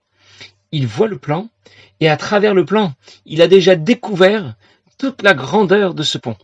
il 0.72 0.88
voit 0.88 1.08
le 1.08 1.18
plan 1.18 1.50
et 2.00 2.10
à 2.10 2.18
travers 2.18 2.54
le 2.54 2.66
plan, 2.66 2.94
il 3.26 3.42
a 3.42 3.48
déjà 3.48 3.76
découvert 3.76 4.56
toute 4.98 5.22
la 5.22 5.34
grandeur 5.34 5.94
de 5.94 6.04
ce 6.04 6.18
pont. 6.18 6.38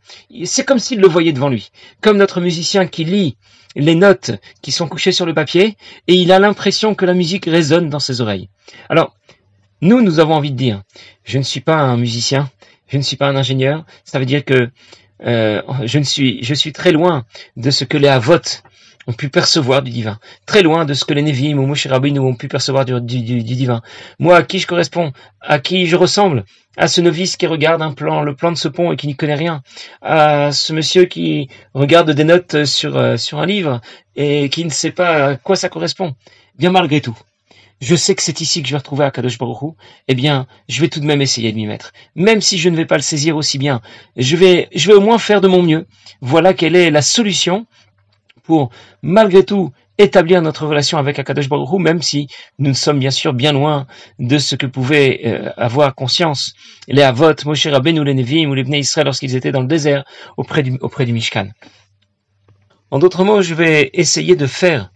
C'est 0.46 0.66
comme 0.66 0.80
s'il 0.80 1.00
le 1.00 1.08
voyait 1.08 1.34
devant 1.34 1.50
lui, 1.50 1.72
comme 2.02 2.18
notre 2.18 2.40
musicien 2.40 2.88
qui 2.88 3.04
lit 3.04 3.38
les 3.76 3.96
notes 3.96 4.32
qui 4.62 4.72
sont 4.72 4.88
couchées 4.88 5.12
sur 5.12 5.26
le 5.26 5.34
papier 5.34 5.78
et 6.08 6.14
il 6.14 6.32
a 6.32 6.40
l'impression 6.40 6.94
que 6.94 7.06
la 7.06 7.14
musique 7.14 7.46
résonne 7.46 7.90
dans 7.90 8.00
ses 8.00 8.22
oreilles. 8.22 8.50
Alors, 8.90 9.16
nous, 9.84 10.02
nous 10.02 10.20
avons 10.22 10.36
envie 10.36 10.52
de 10.52 10.56
dire, 10.56 10.82
je 11.26 11.38
ne 11.38 11.44
suis 11.44 11.60
pas 11.60 11.76
un 11.76 11.98
musicien, 11.98 12.50
je 12.88 12.96
ne 12.96 13.02
suis 13.02 13.18
pas 13.18 13.28
un 13.28 13.36
ingénieur. 13.36 13.84
Ça 14.06 14.18
veut 14.18 14.26
dire 14.26 14.46
que 14.46 14.70
euh, 15.26 15.62
je 15.84 16.00
ne 16.00 16.06
suis, 16.06 16.42
je 16.42 16.54
suis 16.54 16.72
très 16.72 16.94
loin 16.94 17.26
de 17.58 17.70
ce 17.70 17.84
que 17.84 17.98
les 17.98 18.08
Avot 18.08 18.40
ont 19.08 19.12
pu 19.12 19.28
percevoir 19.28 19.82
du 19.82 19.92
divin, 19.92 20.20
très 20.46 20.62
loin 20.62 20.86
de 20.86 20.94
ce 20.94 21.04
que 21.04 21.14
les 21.14 21.22
Nevi'im 21.22 21.58
ou 21.58 21.66
Moshe 21.66 21.86
Rabbeinu 21.86 22.20
ont 22.20 22.34
pu 22.34 22.48
percevoir 22.48 22.86
du, 22.86 23.02
du, 23.02 23.44
divin. 23.44 23.82
Moi, 24.20 24.38
à 24.38 24.44
qui 24.44 24.60
je 24.60 24.68
corresponds, 24.68 25.12
à 25.42 25.60
qui 25.60 25.86
je 25.88 25.98
ressemble, 25.98 26.46
à 26.78 26.88
ce 26.88 27.02
novice 27.02 27.36
qui 27.36 27.46
regarde 27.46 27.82
un 27.82 27.92
plan, 27.92 28.22
le 28.22 28.36
plan 28.36 28.54
de 28.54 28.58
ce 28.58 28.70
pont 28.70 28.94
et 28.94 28.96
qui 28.96 29.08
n'y 29.08 29.18
connaît 29.18 29.36
rien, 29.36 29.64
à 30.02 30.54
ce 30.54 30.72
monsieur 30.72 31.04
qui 31.04 31.50
regarde 31.74 32.12
des 32.12 32.24
notes 32.24 32.64
sur 32.64 32.96
euh, 32.96 33.18
sur 33.18 33.40
un 33.40 33.46
livre 33.46 33.82
et 34.16 34.48
qui 34.48 34.64
ne 34.64 34.70
sait 34.70 34.92
pas 34.92 35.32
à 35.32 35.36
quoi 35.36 35.58
ça 35.58 35.68
correspond. 35.68 36.16
Bien 36.58 36.72
malgré 36.72 37.02
tout, 37.02 37.18
je 37.84 37.96
sais 37.96 38.16
que 38.16 38.22
c'est 38.22 38.40
ici 38.40 38.62
que 38.62 38.68
je 38.68 38.74
vais 38.74 38.78
retrouver 38.78 39.04
Akadosh 39.04 39.38
Baruch 39.38 39.76
eh 40.08 40.16
bien, 40.16 40.48
je 40.70 40.80
vais 40.80 40.88
tout 40.88 41.02
de 41.02 41.06
même 41.06 41.22
essayer 41.22 41.52
de 41.52 41.58
m'y 41.58 41.66
mettre. 41.66 41.92
Même 42.16 42.40
si 42.40 42.58
je 42.58 42.70
ne 42.70 42.78
vais 42.78 42.86
pas 42.86 42.96
le 42.96 43.02
saisir 43.02 43.36
aussi 43.36 43.58
bien, 43.58 43.82
je 44.16 44.38
vais, 44.38 44.70
je 44.74 44.88
vais 44.88 44.94
au 44.94 45.02
moins 45.02 45.18
faire 45.18 45.42
de 45.42 45.50
mon 45.50 45.62
mieux. 45.62 45.86
Voilà 46.22 46.54
quelle 46.54 46.78
est 46.78 46.92
la 46.92 47.02
solution 47.02 47.66
pour, 48.44 48.70
malgré 49.02 49.44
tout, 49.44 49.72
établir 49.98 50.42
notre 50.42 50.66
relation 50.66 50.98
avec 50.98 51.20
Akadosh 51.20 51.50
Baruch 51.50 51.70
Hu, 51.74 51.80
même 51.80 52.02
si 52.02 52.28
nous 52.58 52.74
sommes 52.74 53.00
bien 53.00 53.12
sûr 53.12 53.34
bien 53.34 53.52
loin 53.52 53.86
de 54.18 54.38
ce 54.38 54.56
que 54.56 54.66
pouvaient 54.66 55.20
euh, 55.26 55.52
avoir 55.58 55.94
conscience 55.94 56.54
les 56.88 57.04
Avot, 57.04 57.36
Moshe 57.46 57.68
Rabbeinu, 57.68 58.04
les 58.06 58.14
Nevim 58.14 58.50
ou 58.50 58.54
les 58.54 58.64
Bnei 58.64 58.80
Israël 58.80 59.06
lorsqu'ils 59.06 59.36
étaient 59.36 59.52
dans 59.52 59.62
le 59.62 59.68
désert 59.68 60.06
auprès 60.38 60.64
du, 60.64 60.78
auprès 60.80 61.06
du 61.06 61.12
Mishkan. 61.12 61.50
En 62.92 63.00
d'autres 63.00 63.26
mots, 63.26 63.42
je 63.42 63.56
vais 63.56 63.90
essayer 63.94 64.38
de 64.38 64.48
faire 64.48 64.94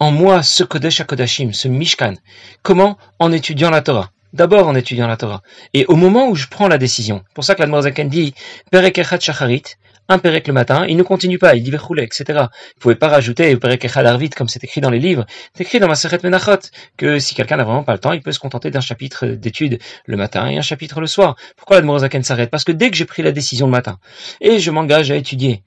en 0.00 0.10
moi 0.10 0.42
ce 0.42 0.64
Kodesh 0.64 1.02
HaKodashim, 1.02 1.52
ce 1.52 1.68
Mishkan. 1.68 2.14
Comment? 2.62 2.96
En 3.18 3.32
étudiant 3.32 3.70
la 3.70 3.82
Torah. 3.82 4.10
D'abord 4.32 4.66
en 4.66 4.74
étudiant 4.74 5.06
la 5.06 5.18
Torah. 5.18 5.42
Et 5.74 5.84
au 5.86 5.96
moment 5.96 6.28
où 6.28 6.34
je 6.34 6.46
prends 6.46 6.68
la 6.68 6.78
décision, 6.78 7.22
pour 7.34 7.44
ça 7.44 7.54
que 7.54 7.60
l'Admorazaken 7.60 8.08
dit 8.08 8.32
Perek 8.70 8.96
Echad 8.98 9.20
Shacharit, 9.20 9.62
un 10.08 10.18
Perek 10.18 10.46
le 10.46 10.54
matin, 10.54 10.86
il 10.88 10.96
ne 10.96 11.02
continue 11.02 11.38
pas, 11.38 11.54
il 11.54 11.62
dit 11.62 11.70
Vechoule, 11.70 12.00
etc. 12.00 12.24
Vous 12.28 12.80
pouvez 12.80 12.94
pas 12.94 13.08
rajouter 13.08 13.54
Perek 13.56 13.84
Echad 13.84 14.06
Arvit 14.06 14.30
comme 14.30 14.48
c'est 14.48 14.64
écrit 14.64 14.80
dans 14.80 14.88
les 14.88 15.00
livres. 15.00 15.26
C'est 15.54 15.64
écrit 15.64 15.80
dans 15.80 15.88
ma 15.88 15.96
Seret 15.96 16.20
Menachot 16.22 16.70
que 16.96 17.18
si 17.18 17.34
quelqu'un 17.34 17.58
n'a 17.58 17.64
vraiment 17.64 17.84
pas 17.84 17.92
le 17.92 17.98
temps, 17.98 18.12
il 18.12 18.22
peut 18.22 18.32
se 18.32 18.38
contenter 18.38 18.70
d'un 18.70 18.80
chapitre 18.80 19.26
d'études 19.26 19.80
le 20.06 20.16
matin 20.16 20.48
et 20.48 20.56
un 20.56 20.62
chapitre 20.62 21.00
le 21.00 21.08
soir. 21.08 21.36
Pourquoi 21.56 21.76
l'Admorazaken 21.76 22.22
s'arrête? 22.22 22.50
Parce 22.50 22.64
que 22.64 22.72
dès 22.72 22.90
que 22.90 22.96
j'ai 22.96 23.04
pris 23.04 23.22
la 23.22 23.32
décision 23.32 23.66
le 23.66 23.72
matin 23.72 23.98
et 24.40 24.60
je 24.60 24.70
m'engage 24.70 25.10
à 25.10 25.16
étudier 25.16 25.62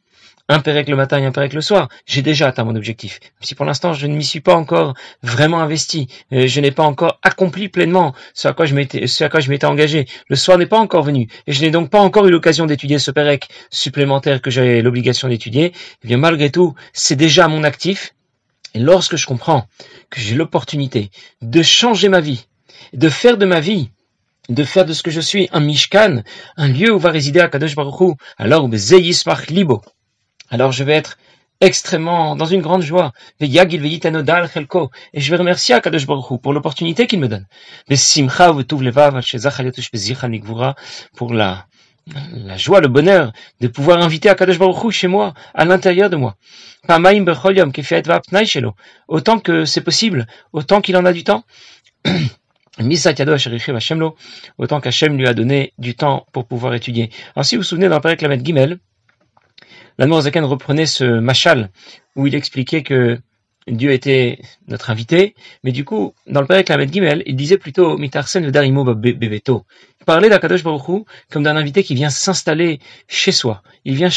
un 0.50 0.60
pérec 0.60 0.90
le 0.90 0.96
matin 0.96 1.20
et 1.20 1.26
un 1.26 1.32
pérec 1.32 1.54
le 1.54 1.62
soir, 1.62 1.88
j'ai 2.06 2.22
déjà 2.22 2.48
atteint 2.48 2.66
mon 2.66 2.76
objectif. 2.76 3.20
si 3.40 3.56
pour 3.56 3.66
l'instant 3.66 3.94
je 3.94 4.08
ne 4.08 4.16
m'y 4.16 4.26
suis 4.26 4.42
pas 4.42 4.56
encore 4.56 4.94
vraiment 5.22 5.62
investi, 5.62 6.08
euh, 6.34 6.48
je 6.48 6.60
n'ai 6.60 6.72
pas 6.72 6.84
encore 6.84 7.20
accompli 7.24 7.70
pleinement 7.70 8.14
ce 8.34 8.48
à 8.48 8.54
quoi 8.54 8.66
je 8.66 8.76
m'étais, 8.76 9.08
ce 9.08 9.24
à 9.24 9.30
quoi 9.30 9.40
je 9.40 9.50
m'étais 9.50 9.66
engagé. 9.66 10.06
Le 10.28 10.36
soir 10.36 10.58
n'est 10.58 10.66
pas 10.66 10.80
encore 10.80 11.04
venu 11.04 11.30
et 11.48 11.54
je 11.54 11.62
n'ai 11.62 11.72
donc 11.72 11.90
pas 11.90 12.00
encore 12.00 12.28
eu 12.28 12.32
l'occasion 12.32 12.66
d'étudier 12.66 13.00
ce 13.00 13.12
pérec 13.12 13.48
supplémentaire 13.70 14.42
que 14.42 14.52
j'avais 14.52 14.82
l'obligation 14.82 15.30
d'étudier. 15.30 15.72
Eh 16.04 16.08
bien 16.08 16.18
malgré 16.18 16.50
tout, 16.50 16.76
c'est 16.92 17.16
déjà 17.16 17.48
mon 17.48 17.64
actif. 17.64 18.14
Et 18.76 18.80
lorsque 18.80 19.16
je 19.16 19.26
comprends 19.26 19.68
que 20.10 20.20
j'ai 20.20 20.36
l'opportunité 20.36 21.10
de 21.42 21.62
changer 21.62 22.10
ma 22.10 22.20
vie, 22.20 22.48
de 22.92 23.08
faire 23.08 23.38
de 23.38 23.46
ma 23.46 23.60
vie 23.60 23.92
de 24.50 24.64
faire 24.66 24.86
de 24.86 24.92
ce 24.92 25.04
que 25.04 25.12
je 25.12 25.22
suis 25.22 25.48
un 25.54 25.62
mishkan, 25.62 26.22
un 26.58 26.68
lieu 26.68 26.94
où 26.94 27.00
va 27.00 27.12
résider 27.12 27.40
Akadosh 27.40 27.76
Baruch 27.76 28.02
Hu, 28.02 28.14
alors 28.38 28.68
libo, 29.50 29.82
alors 30.50 30.72
je 30.72 30.84
vais 30.84 30.94
être 30.94 31.18
extrêmement 31.64 32.36
dans 32.36 32.46
une 32.46 32.62
grande 32.62 32.82
joie. 32.82 33.14
Et 33.40 33.48
je 33.48 35.32
vais 35.32 35.38
remercier 35.38 35.74
Akadosh 35.76 36.06
Baruch 36.06 36.42
pour 36.42 36.54
l'opportunité 36.54 37.08
qu'il 37.08 37.20
me 37.20 37.28
donne. 37.28 37.48
Pour 41.16 41.34
la, 41.34 41.66
la 42.34 42.58
joie, 42.58 42.82
le 42.82 42.88
bonheur 42.88 43.32
de 43.62 43.68
pouvoir 43.68 44.02
inviter 44.02 44.30
Akadosh 44.30 44.60
Baruch 44.60 44.92
chez 44.92 45.08
moi, 45.08 45.34
à 45.54 45.66
l'intérieur 45.66 46.10
de 46.10 46.18
moi. 46.18 46.36
Autant 49.08 49.40
que 49.40 49.66
c'est 49.66 49.82
possible, 49.82 50.28
autant 50.52 50.82
qu'il 50.82 50.98
en 50.98 51.06
a 51.06 51.14
du 51.14 51.24
temps. 51.24 51.46
autant 54.58 54.82
qu'Hachem 54.82 55.16
lui 55.18 55.28
a 55.28 55.34
donné 55.34 55.74
du 55.78 55.96
temps 55.96 56.26
pour 56.34 56.46
pouvoir 56.46 56.74
étudier. 56.74 57.12
Alors 57.36 57.46
si 57.46 57.56
vous 57.56 57.62
vous 57.62 57.68
souvenez 57.68 57.88
dans 57.88 57.96
le 57.96 58.02
Père 58.02 58.16
Lamed 58.20 58.44
Gimel, 60.00 60.22
Zaken 60.22 60.46
reprenait 60.46 60.86
ce 60.86 61.04
machal 61.20 61.70
où 62.16 62.28
il 62.28 62.36
expliquait 62.36 62.84
que 62.84 63.20
Dieu 63.68 63.92
était 63.92 64.40
notre 64.68 64.90
invité, 64.90 65.36
mais 65.64 65.72
du 65.72 65.86
coup, 65.86 66.14
dans 66.28 66.42
le 66.42 66.48
Père 66.48 66.64
Lamed 66.68 66.92
Gimel, 66.92 67.24
il 67.26 67.36
disait 67.36 67.58
plutôt 67.58 67.98
Mitarsen 67.98 68.50
Darimo 68.52 68.84
Bebeto. 68.84 69.66
Il 70.02 70.06
parlait 70.06 70.30
d'Akadosh 70.30 70.64
Baruch 70.64 71.06
comme 71.32 71.44
d'un 71.44 71.56
invité 71.56 71.84
qui 71.84 71.96
vient 71.96 72.10
s'installer 72.10 72.80
chez 73.08 73.32
soi. 73.32 73.64
Il 73.86 73.96
vient, 73.96 74.10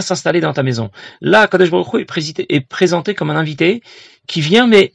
s'installer 0.00 0.40
dans 0.40 0.52
ta 0.52 0.64
maison. 0.64 0.90
Là, 1.20 1.42
Akadosh 1.42 1.70
Baruch 1.70 1.94
est, 1.94 2.46
est 2.48 2.60
présenté 2.60 3.14
comme 3.14 3.30
un 3.30 3.36
invité 3.36 3.80
qui 4.26 4.40
vient, 4.40 4.66
mais 4.66 4.92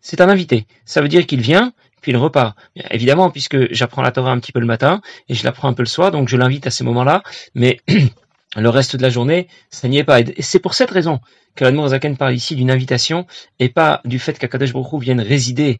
c'est 0.00 0.20
un 0.20 0.28
invité. 0.28 0.66
Ça 0.84 1.00
veut 1.00 1.08
dire 1.08 1.26
qu'il 1.26 1.40
vient, 1.40 1.72
puis 2.02 2.12
il 2.12 2.16
repart. 2.16 2.56
Évidemment, 2.90 3.30
puisque 3.30 3.72
j'apprends 3.72 4.02
la 4.02 4.12
Torah 4.12 4.30
un 4.30 4.38
petit 4.38 4.52
peu 4.52 4.60
le 4.60 4.66
matin 4.66 5.00
et 5.28 5.34
je 5.34 5.42
l'apprends 5.42 5.68
un 5.68 5.72
peu 5.72 5.82
le 5.82 5.88
soir, 5.88 6.12
donc 6.12 6.28
je 6.28 6.36
l'invite 6.36 6.66
à 6.66 6.70
ces 6.70 6.84
moments-là, 6.84 7.22
mais 7.54 7.80
le 8.56 8.68
reste 8.68 8.96
de 8.96 9.02
la 9.02 9.10
journée, 9.10 9.48
ça 9.70 9.88
n'y 9.88 9.98
est 9.98 10.04
pas. 10.04 10.20
Et 10.20 10.42
c'est 10.42 10.58
pour 10.58 10.74
cette 10.74 10.90
raison 10.90 11.20
que 11.54 11.64
l'Admour 11.64 11.88
Zaken 11.88 12.16
parle 12.16 12.34
ici 12.34 12.56
d'une 12.56 12.70
invitation 12.70 13.26
et 13.58 13.68
pas 13.68 14.00
du 14.04 14.18
fait 14.18 14.38
qu'Akadosh 14.38 14.72
Baruch 14.72 15.00
vienne 15.00 15.20
résider, 15.20 15.78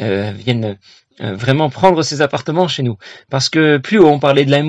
euh, 0.00 0.32
vienne 0.32 0.78
euh, 1.20 1.34
vraiment 1.34 1.70
prendre 1.70 2.02
ses 2.02 2.22
appartements 2.22 2.68
chez 2.68 2.82
nous. 2.82 2.96
Parce 3.30 3.48
que 3.48 3.78
plus 3.78 3.98
haut 3.98 4.08
on 4.08 4.18
parlait 4.18 4.44
de 4.44 4.50
la 4.50 4.62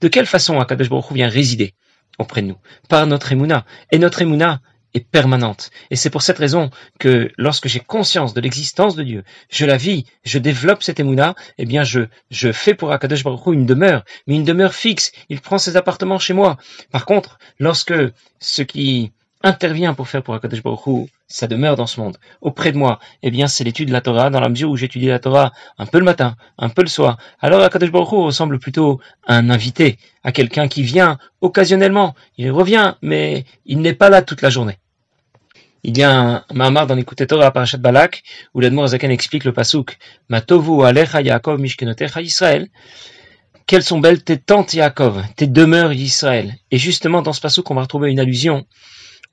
de 0.00 0.08
quelle 0.08 0.26
façon 0.26 0.60
Akadosh 0.60 0.88
Baruch 0.88 1.12
vient 1.12 1.28
résider 1.28 1.74
auprès 2.18 2.42
de 2.42 2.48
nous? 2.48 2.58
Par 2.88 3.06
notre 3.06 3.32
Emouna. 3.32 3.64
Et 3.92 3.98
notre 3.98 4.22
Emouna, 4.22 4.60
est 4.94 5.06
permanente. 5.06 5.70
Et 5.90 5.96
c'est 5.96 6.10
pour 6.10 6.22
cette 6.22 6.38
raison 6.38 6.70
que 6.98 7.30
lorsque 7.36 7.68
j'ai 7.68 7.80
conscience 7.80 8.34
de 8.34 8.40
l'existence 8.40 8.96
de 8.96 9.02
Dieu, 9.02 9.24
je 9.50 9.66
la 9.66 9.76
vis, 9.76 10.04
je 10.24 10.38
développe 10.38 10.82
cette 10.82 11.00
émouna, 11.00 11.34
eh 11.58 11.66
bien 11.66 11.84
je, 11.84 12.00
je 12.30 12.52
fais 12.52 12.74
pour 12.74 12.92
Akadosh 12.92 13.24
Baruch 13.24 13.46
Hu 13.46 13.54
une 13.54 13.66
demeure, 13.66 14.04
mais 14.26 14.36
une 14.36 14.44
demeure 14.44 14.74
fixe. 14.74 15.12
Il 15.28 15.40
prend 15.40 15.58
ses 15.58 15.76
appartements 15.76 16.18
chez 16.18 16.34
moi. 16.34 16.56
Par 16.90 17.06
contre, 17.06 17.38
lorsque 17.58 17.94
ce 18.40 18.62
qui 18.62 19.12
intervient 19.42 19.94
pour 19.94 20.08
faire 20.08 20.22
pour 20.22 20.34
Akadosh 20.34 20.62
Baruch 20.62 20.86
Hu, 20.86 21.06
sa 21.28 21.46
demeure 21.46 21.76
dans 21.76 21.86
ce 21.86 22.00
monde, 22.00 22.16
auprès 22.40 22.72
de 22.72 22.78
moi, 22.78 22.98
eh 23.22 23.30
bien 23.30 23.46
c'est 23.46 23.62
l'étude 23.62 23.88
de 23.88 23.92
la 23.92 24.00
Torah, 24.00 24.30
dans 24.30 24.40
la 24.40 24.48
mesure 24.48 24.70
où 24.70 24.76
j'étudie 24.76 25.06
la 25.06 25.18
Torah 25.18 25.52
un 25.76 25.84
peu 25.84 25.98
le 25.98 26.04
matin, 26.04 26.36
un 26.56 26.70
peu 26.70 26.80
le 26.82 26.88
soir. 26.88 27.18
Alors 27.40 27.62
Akadosh 27.62 27.92
Baruch 27.92 28.08
ressemble 28.08 28.58
plutôt 28.58 28.98
à 29.26 29.36
un 29.36 29.50
invité, 29.50 29.98
à 30.24 30.32
quelqu'un 30.32 30.68
qui 30.68 30.82
vient 30.82 31.18
occasionnellement. 31.42 32.14
Il 32.38 32.50
revient, 32.50 32.94
mais 33.02 33.44
il 33.66 33.80
n'est 33.80 33.92
pas 33.92 34.08
là 34.08 34.22
toute 34.22 34.40
la 34.40 34.48
journée. 34.48 34.78
Il 35.84 35.96
y 35.96 36.02
a 36.02 36.12
un 36.12 36.44
Mahamar 36.52 36.86
dans 36.86 36.94
l'écoute 36.94 37.24
Torah 37.26 37.52
Parashat 37.52 37.78
Balak 37.78 38.22
où 38.54 38.60
l'Admor 38.60 38.88
Zaken 38.88 39.10
explique 39.10 39.44
le 39.44 39.52
pasouk 39.52 39.96
Matovu 40.28 40.84
alecha 40.84 41.20
Yaakov 41.20 41.60
mishkenotecha 41.60 42.20
Israël. 42.22 42.68
Quelles 43.66 43.84
sont 43.84 44.00
belles 44.00 44.24
tes 44.24 44.38
tentes 44.38 44.74
Yaakov, 44.74 45.22
tes 45.36 45.46
demeures 45.46 45.92
Israël. 45.92 46.54
Et 46.70 46.78
justement 46.78 47.22
dans 47.22 47.32
ce 47.32 47.40
pasouk 47.40 47.70
on 47.70 47.74
va 47.74 47.82
retrouver 47.82 48.10
une 48.10 48.18
allusion 48.18 48.66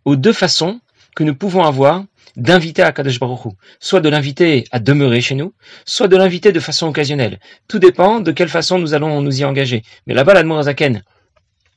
aux 0.04 0.16
deux 0.16 0.34
façons 0.34 0.82
que 1.16 1.24
nous 1.24 1.36
pouvons 1.36 1.64
avoir 1.64 2.04
d'inviter 2.36 2.82
à 2.84 2.92
Kadosh 2.92 3.20
Baruch 3.20 3.54
soit 3.80 4.02
de 4.02 4.10
l'inviter 4.10 4.66
à 4.72 4.80
demeurer 4.80 5.22
chez 5.22 5.36
nous, 5.36 5.54
soit 5.86 6.08
de 6.08 6.18
l'inviter 6.18 6.52
de 6.52 6.60
façon 6.60 6.88
occasionnelle. 6.88 7.40
Tout 7.68 7.80
dépend 7.80 8.20
de 8.20 8.32
quelle 8.32 8.50
façon 8.50 8.78
nous 8.78 8.94
allons 8.94 9.22
nous 9.22 9.40
y 9.40 9.46
engager. 9.46 9.84
Mais 10.06 10.14
là-bas, 10.14 10.44
Zaken, 10.64 11.02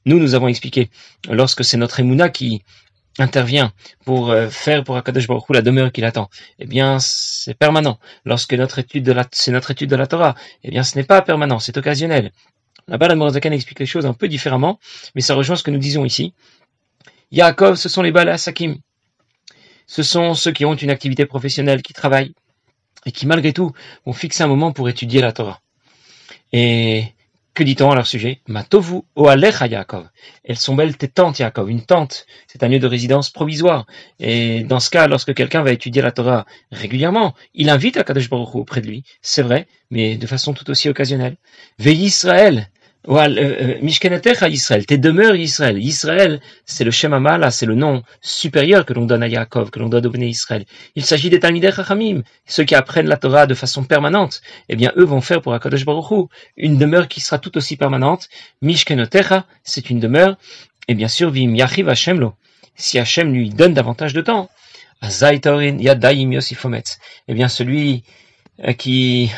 nous, 0.05 0.19
nous 0.19 0.35
avons 0.35 0.49
expliqué, 0.49 0.91
lorsque 1.31 1.65
c'est 1.65 1.77
notre 1.77 2.01
Emouna 2.01 2.29
qui 2.29 2.63
intervient 3.19 3.73
pour 4.05 4.31
euh, 4.31 4.49
faire 4.49 4.85
pour 4.85 4.97
Akadosh 4.97 5.27
Baruch 5.27 5.45
la 5.51 5.63
demeure 5.63 5.93
qu'il 5.93 6.05
attend, 6.05 6.31
eh 6.59 6.67
bien 6.67 6.99
c'est 7.01 7.55
permanent. 7.55 7.99
Lorsque 8.25 8.55
notre 8.55 8.79
étude 8.79 9.05
de 9.05 9.13
la, 9.13 9.27
c'est 9.33 9.51
notre 9.51 9.71
étude 9.71 9.91
de 9.91 9.97
la 9.97 10.07
Torah, 10.07 10.35
eh 10.63 10.71
bien 10.71 10.83
ce 10.83 10.97
n'est 10.97 11.05
pas 11.05 11.21
permanent, 11.23 11.59
c'est 11.59 11.77
occasionnel. 11.77 12.33
Là-bas, 12.87 13.09
la 13.09 13.17
Morazakan 13.17 13.53
explique 13.53 13.81
les 13.81 13.87
choses 13.87 14.07
un 14.07 14.15
peu 14.15 14.29
différemment, 14.29 14.81
mais 15.15 15.21
ça 15.21 15.35
rejoint 15.35 15.57
ce 15.57 15.63
que 15.63 15.71
nous 15.71 15.79
disons 15.79 16.07
ici. 16.07 16.33
Yaakov, 17.31 17.77
ce 17.77 17.91
sont 17.91 18.01
les 18.01 18.13
Balasakim. 18.13 18.77
Ce 19.89 20.05
sont 20.05 20.35
ceux 20.35 20.53
qui 20.53 20.65
ont 20.65 20.75
une 20.75 20.91
activité 20.91 21.27
professionnelle, 21.27 21.83
qui 21.83 21.95
travaillent, 21.95 22.35
et 23.07 23.11
qui 23.11 23.27
malgré 23.27 23.53
tout 23.53 23.73
vont 24.07 24.13
fixer 24.13 24.45
un 24.45 24.47
moment 24.47 24.71
pour 24.71 24.89
étudier 24.89 25.21
la 25.21 25.33
Torah. 25.33 25.61
Et 26.53 27.05
que 27.55 27.65
dit-on 27.65 27.91
à 27.91 27.97
leur 27.97 28.07
sujet? 28.07 28.41
Matovu 28.47 29.01
Oalecha 29.17 29.67
Yaakov. 29.67 30.07
Elles 30.45 30.59
sont 30.59 30.77
belles 30.77 30.97
tes 30.97 31.09
tentes, 31.09 31.39
Yaakov. 31.39 31.71
Une 31.71 31.83
tente, 31.83 32.27
c'est 32.47 32.63
un 32.63 32.69
lieu 32.69 32.79
de 32.79 32.87
résidence 32.87 33.31
provisoire. 33.31 33.87
Et 34.21 34.63
dans 34.63 34.79
ce 34.79 34.91
cas, 34.91 35.09
lorsque 35.09 35.35
quelqu'un 35.35 35.63
va 35.63 35.73
étudier 35.73 36.03
la 36.03 36.13
Torah 36.13 36.47
régulièrement, 36.71 37.35
il 37.55 37.71
invite 37.71 37.97
Akadosh 37.97 38.29
Baruch 38.29 38.55
auprès 38.55 38.81
de 38.81 38.87
lui. 38.87 39.05
C'est 39.23 39.43
vrai, 39.43 39.67
mais 39.91 40.17
de 40.17 40.27
façon 40.27 40.53
tout 40.53 40.69
aussi 40.71 40.89
occasionnelle. 40.89 41.37
Veille 41.79 42.05
Israël, 42.05 42.71
euh, 43.09 43.79
euh, 43.83 44.49
Israël, 44.51 44.87
tes 44.87 44.99
demeures 44.99 45.35
Israël. 45.35 45.79
Israël, 45.79 46.41
c'est 46.67 46.85
le 46.85 46.91
Shem 46.91 47.13
Amala, 47.15 47.51
c'est 47.51 47.67
le 47.67 47.75
nom 47.75 48.03
supérieur 48.21 48.85
que 48.85 48.93
l'on 48.93 49.07
donne 49.07 49.23
à 49.23 49.29
Yaakov, 49.29 49.71
que 49.71 49.79
l'on 49.79 49.89
donne 49.89 50.07
au 50.07 50.11
Béné 50.11 50.27
Israël. 50.27 50.65
Il 50.95 51.05
s'agit 51.05 51.31
des 51.31 51.41
Talmidei 51.41 51.73
Chachamim, 51.73 52.23
ceux 52.47 52.65
qui 52.65 52.75
apprennent 52.75 53.07
la 53.07 53.17
Torah 53.17 53.47
de 53.47 53.55
façon 53.55 53.85
permanente. 53.85 54.43
Eh 54.69 54.77
bien, 54.77 54.93
eux 54.97 55.05
vont 55.05 55.21
faire 55.21 55.41
pour 55.41 55.55
Akadosh 55.55 55.85
Baruch 55.85 56.29
une 56.57 56.77
demeure 56.77 57.09
qui 57.09 57.21
sera 57.21 57.39
tout 57.39 57.57
aussi 57.57 57.77
permanente. 57.77 58.29
Mishkenotecha, 58.61 59.47
c'est 59.65 59.89
une 59.91 60.01
demeure. 60.01 60.37
Et 60.89 60.95
bien 60.95 61.09
sûr, 61.09 61.31
Vim 61.31 61.55
Yachiv 61.55 61.89
Hashemlo. 61.89 62.35
Si 62.77 62.99
Hachem 62.99 63.33
lui 63.33 63.51
donne 63.51 63.75
davantage 63.75 64.13
de 64.13 64.21
temps. 64.21 64.51
Azaitorin 65.01 65.79
Yadayim 65.79 66.33
Yosifometz. 66.33 66.99
Eh 67.29 67.35
bien, 67.35 67.49
celui 67.49 68.03
euh, 68.67 68.73
qui 68.73 69.31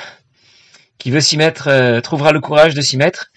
qui 1.00 1.10
veut 1.10 1.20
s'y 1.20 1.36
mettre 1.36 1.66
euh, 1.66 2.00
trouvera 2.00 2.30
le 2.30 2.40
courage 2.40 2.74
de 2.74 2.80
s'y 2.82 2.96
mettre. 2.96 3.32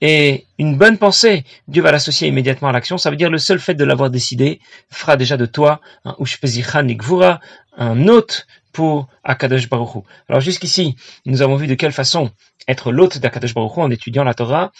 Et 0.00 0.46
une 0.58 0.76
bonne 0.76 0.98
pensée, 0.98 1.44
Dieu 1.66 1.82
va 1.82 1.90
l'associer 1.90 2.28
immédiatement 2.28 2.68
à 2.68 2.72
l'action. 2.72 2.98
Ça 2.98 3.10
veut 3.10 3.16
dire 3.16 3.30
le 3.30 3.38
seul 3.38 3.58
fait 3.58 3.74
de 3.74 3.84
l'avoir 3.84 4.10
décidé 4.10 4.60
fera 4.90 5.16
déjà 5.16 5.36
de 5.36 5.46
toi 5.46 5.80
un 6.04 6.14
ushpezichan 6.20 6.84
nikvura, 6.84 7.40
un 7.76 8.06
hôte 8.06 8.46
pour 8.72 9.08
Akadosh 9.24 9.68
Baruch 9.68 10.04
Alors 10.28 10.40
jusqu'ici, 10.40 10.94
nous 11.24 11.42
avons 11.42 11.56
vu 11.56 11.66
de 11.66 11.74
quelle 11.74 11.92
façon 11.92 12.30
être 12.68 12.92
l'hôte 12.92 13.18
d'Akadosh 13.18 13.54
Baruch 13.54 13.78
en 13.78 13.90
étudiant 13.90 14.24
la 14.24 14.34
Torah. 14.34 14.70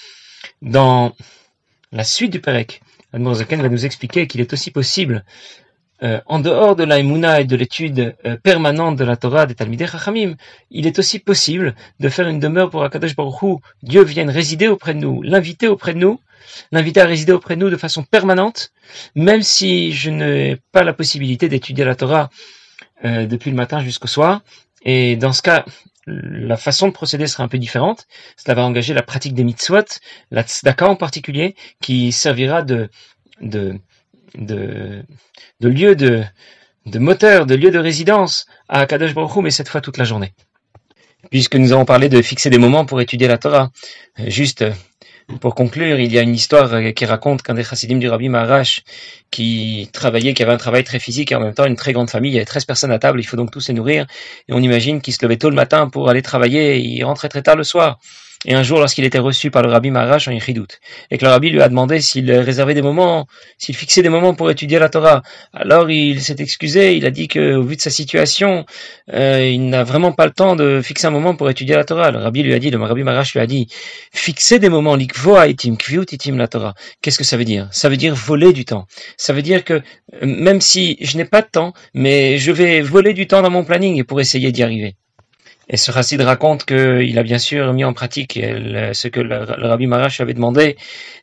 Dans 0.62 1.17
la 1.91 2.05
suite 2.05 2.31
du 2.31 2.41
Perek, 2.41 2.83
Admor 3.15 3.35
va 3.35 3.69
nous 3.69 3.87
expliquer 3.87 4.27
qu'il 4.27 4.43
est 4.43 4.53
aussi 4.53 4.71
possible 4.71 5.25
euh, 6.02 6.21
en 6.26 6.38
dehors 6.38 6.76
de 6.76 6.85
la 6.85 6.99
et 7.00 7.45
de 7.45 7.57
l'étude 7.57 8.14
euh, 8.25 8.37
permanente 8.37 8.97
de 8.97 9.05
la 9.05 9.17
Torah 9.17 9.47
des 9.47 9.55
Talmidei 9.55 9.87
Chachamim, 9.87 10.37
il 10.71 10.87
est 10.87 10.99
aussi 10.99 11.19
possible 11.19 11.75
de 11.99 12.09
faire 12.09 12.28
une 12.28 12.38
demeure 12.38 12.71
pour 12.71 12.85
Akadosh 12.85 13.17
Baruch 13.17 13.43
Hu. 13.43 13.57
Dieu 13.83 14.05
vienne 14.05 14.31
résider 14.31 14.69
auprès 14.69 14.95
de 14.95 15.00
nous, 15.00 15.23
l'inviter 15.23 15.67
auprès 15.67 15.95
de 15.95 15.99
nous, 15.99 16.21
l'inviter 16.71 17.00
à 17.00 17.05
résider 17.05 17.33
auprès 17.33 17.57
de 17.57 17.61
nous 17.61 17.71
de 17.71 17.76
façon 17.76 18.05
permanente, 18.05 18.71
même 19.17 19.43
si 19.43 19.93
je 19.93 20.11
n'ai 20.11 20.59
pas 20.71 20.85
la 20.85 20.93
possibilité 20.93 21.49
d'étudier 21.49 21.85
la 21.85 21.97
Torah 21.97 22.31
euh, 23.05 23.26
depuis 23.26 23.50
le 23.50 23.57
matin 23.57 23.81
jusqu'au 23.81 24.09
soir. 24.09 24.43
Et 24.83 25.17
dans 25.17 25.33
ce 25.33 25.43
cas, 25.43 25.64
la 26.07 26.57
façon 26.57 26.88
de 26.88 26.93
procéder 26.93 27.26
sera 27.26 27.43
un 27.43 27.49
peu 27.49 27.59
différente. 27.59 28.07
Cela 28.37 28.55
va 28.55 28.64
engager 28.64 28.95
la 28.95 29.02
pratique 29.02 29.35
des 29.35 29.45
mitzvot, 29.45 29.85
la 30.31 30.43
tzedaka 30.43 30.88
en 30.88 30.97
particulier, 30.97 31.55
qui 31.81 32.12
servira 32.12 32.62
de, 32.62 32.88
de, 33.40 33.78
de, 34.35 35.04
lieu 35.61 35.94
de, 35.97 36.25
moteur, 36.99 37.47
de 37.47 37.54
lieu 37.54 37.70
de 37.70 37.78
résidence 37.78 38.47
à 38.68 38.87
Kadosh 38.87 39.14
Baruch 39.14 39.42
mais 39.42 39.50
cette 39.50 39.68
fois 39.68 39.80
toute 39.80 39.99
la 39.99 40.04
journée. 40.04 40.32
Puisque 41.30 41.56
nous 41.56 41.73
avons 41.73 41.85
parlé 41.85 42.08
de 42.08 42.23
fixer 42.23 42.49
des 42.50 42.58
moments 42.58 42.85
pour 42.85 43.00
étudier 43.00 43.28
la 43.28 43.38
Torah, 43.38 43.70
juste 44.26 44.64
pour 45.40 45.54
conclure, 45.54 46.00
il 46.00 46.11
y 46.11 46.18
a 46.18 46.23
une 46.23 46.35
histoire 46.35 46.70
qui 46.94 47.04
raconte 47.04 47.42
qu'un 47.42 47.52
des 47.52 47.62
chassidim 47.62 47.99
du 47.99 48.08
Rabbi 48.08 48.30
Maharash, 48.30 48.82
qui 49.30 49.90
travaillait, 49.92 50.32
qui 50.32 50.42
avait 50.42 50.52
un 50.52 50.58
travail 50.58 50.85
très 50.85 50.99
physique 50.99 51.32
et 51.32 51.35
en 51.35 51.40
même 51.40 51.52
temps 51.52 51.66
une 51.66 51.76
très 51.76 51.92
grande 51.92 52.08
famille, 52.08 52.30
il 52.30 52.35
y 52.35 52.38
avait 52.38 52.47
13 52.47 52.64
personnes 52.64 52.92
à 52.92 52.99
table, 52.99 53.20
il 53.20 53.25
faut 53.25 53.37
donc 53.37 53.50
tous 53.50 53.68
les 53.68 53.75
nourrir, 53.75 54.06
et 54.49 54.54
on 54.54 54.62
imagine 54.62 55.02
qu'il 55.02 55.12
se 55.12 55.23
levait 55.23 55.37
tôt 55.37 55.50
le 55.50 55.56
matin 55.56 55.90
pour 55.90 56.08
aller 56.08 56.23
travailler 56.23 56.76
et 56.76 56.80
il 56.80 57.04
rentrait 57.04 57.28
très 57.28 57.42
tard 57.42 57.56
le 57.56 57.64
soir. 57.64 57.99
Et 58.45 58.54
un 58.54 58.62
jour, 58.62 58.78
lorsqu'il 58.78 59.04
était 59.04 59.18
reçu 59.18 59.50
par 59.50 59.62
le 59.62 59.68
rabbi 59.68 59.90
Maharash 59.90 60.28
en 60.28 60.30
Yichidout, 60.30 60.78
et 61.11 61.18
que 61.18 61.25
le 61.25 61.30
rabbi 61.30 61.50
lui 61.50 61.61
a 61.61 61.68
demandé 61.68 62.00
s'il 62.00 62.30
réservait 62.30 62.75
des 62.75 62.83
moments, 62.83 63.26
s'il 63.59 63.75
fixait 63.75 64.00
des 64.00 64.09
moments 64.09 64.35
pour 64.35 64.49
étudier 64.49 64.78
la 64.78 64.88
Torah, 64.88 65.23
alors 65.52 65.90
il 65.90 66.21
s'est 66.23 66.37
excusé, 66.38 66.97
il 66.97 67.04
a 67.04 67.11
dit 67.11 67.26
que, 67.26 67.57
au 67.57 67.64
vu 67.64 67.75
de 67.75 67.80
sa 67.80 67.90
situation, 67.90 68.64
euh, 69.12 69.45
il 69.45 69.68
n'a 69.68 69.83
vraiment 69.83 70.12
pas 70.12 70.26
le 70.26 70.30
temps 70.30 70.54
de 70.54 70.80
fixer 70.83 71.09
un 71.09 71.11
moment 71.11 71.35
pour 71.35 71.50
étudier 71.50 71.75
la 71.75 71.85
Torah. 71.85 72.12
Le 72.12 72.18
rabbi 72.18 72.45
lui 72.45 72.54
a 72.54 72.61
dit, 72.61 72.71
le 72.71 72.78
rabbi 72.78 73.02
Maharash 73.02 73.35
lui 73.35 73.40
a 73.40 73.47
dit, 73.47 73.66
fixer 74.12 74.61
des 74.61 74.68
moments, 74.68 74.95
likvoa 74.95 75.49
itim, 75.49 75.76
itim 76.12 76.37
la 76.37 76.47
Torah. 76.47 76.75
Qu'est-ce 77.02 77.18
que 77.18 77.25
ça 77.25 77.37
veut 77.37 77.45
dire? 77.45 77.68
Ça 77.73 77.88
veut 77.88 77.97
dire 77.97 78.14
voler 78.14 78.52
du 78.52 78.64
temps. 78.64 78.87
Ça 79.16 79.33
veut 79.33 79.42
dire 79.42 79.64
que, 79.64 79.75
euh, 79.75 79.83
même 80.23 80.61
si 80.61 80.97
je 81.00 81.16
n'ai 81.16 81.25
pas 81.25 81.42
de 81.42 81.49
temps, 81.49 81.73
mais 81.92 82.38
je 82.38 82.52
vais 82.52 82.83
voler 82.83 83.14
du 83.14 83.26
temps 83.26 83.42
dans 83.42 83.50
mon 83.50 83.64
planning 83.64 84.04
pour 84.04 84.21
essayer 84.21 84.52
d'y 84.52 84.62
arriver. 84.62 84.95
Et 85.69 85.77
ce 85.77 85.91
Rassid 85.91 86.21
raconte 86.21 86.65
qu'il 86.65 87.19
a 87.19 87.23
bien 87.23 87.39
sûr 87.39 87.73
mis 87.73 87.85
en 87.85 87.93
pratique 87.93 88.35
ce 88.35 89.09
que 89.09 89.21
le, 89.21 89.45
Rabbi 89.45 89.87
Marash 89.87 90.21
avait 90.21 90.35
demandé, 90.35 90.77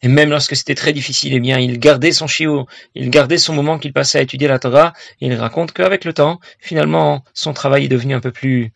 et 0.03 0.07
même 0.07 0.29
lorsque 0.29 0.55
c'était 0.55 0.75
très 0.75 0.93
difficile, 0.93 1.33
eh 1.33 1.39
bien, 1.39 1.57
il 1.59 1.79
gardait 1.79 2.11
son 2.11 2.27
chiot, 2.27 2.67
il 2.93 3.09
gardait 3.09 3.39
son 3.39 3.53
moment 3.53 3.79
qu'il 3.79 3.93
passait 3.93 4.19
à 4.19 4.21
étudier 4.21 4.47
la 4.47 4.59
Torah, 4.59 4.93
et 5.19 5.27
il 5.27 5.33
raconte 5.33 5.71
qu'avec 5.71 6.05
le 6.05 6.13
temps, 6.13 6.39
finalement, 6.59 7.23
son 7.33 7.53
travail 7.53 7.85
est 7.85 7.89
devenu 7.89 8.13
un 8.13 8.19
peu 8.19 8.31
plus, 8.31 8.71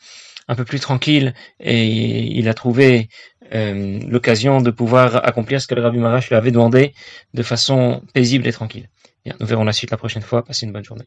un 0.47 0.55
peu 0.55 0.65
plus 0.65 0.79
tranquille, 0.79 1.35
et 1.59 1.85
il 1.85 2.49
a 2.49 2.55
trouvé 2.55 3.09
euh, 3.53 3.99
l'occasion 4.07 4.61
de 4.61 4.71
pouvoir 4.71 5.25
accomplir 5.27 5.61
ce 5.61 5.67
que 5.67 5.75
le 5.75 5.81
Rabbi 5.81 5.99
Marash 5.99 6.29
lui 6.29 6.35
avait 6.35 6.51
demandé 6.51 6.93
de 7.33 7.43
façon 7.43 8.01
paisible 8.13 8.47
et 8.47 8.51
tranquille. 8.51 8.89
Bien, 9.25 9.35
nous 9.39 9.45
verrons 9.45 9.63
la 9.63 9.73
suite 9.73 9.91
la 9.91 9.97
prochaine 9.97 10.21
fois. 10.21 10.43
Passez 10.43 10.65
une 10.65 10.71
bonne 10.71 10.83
journée. 10.83 11.05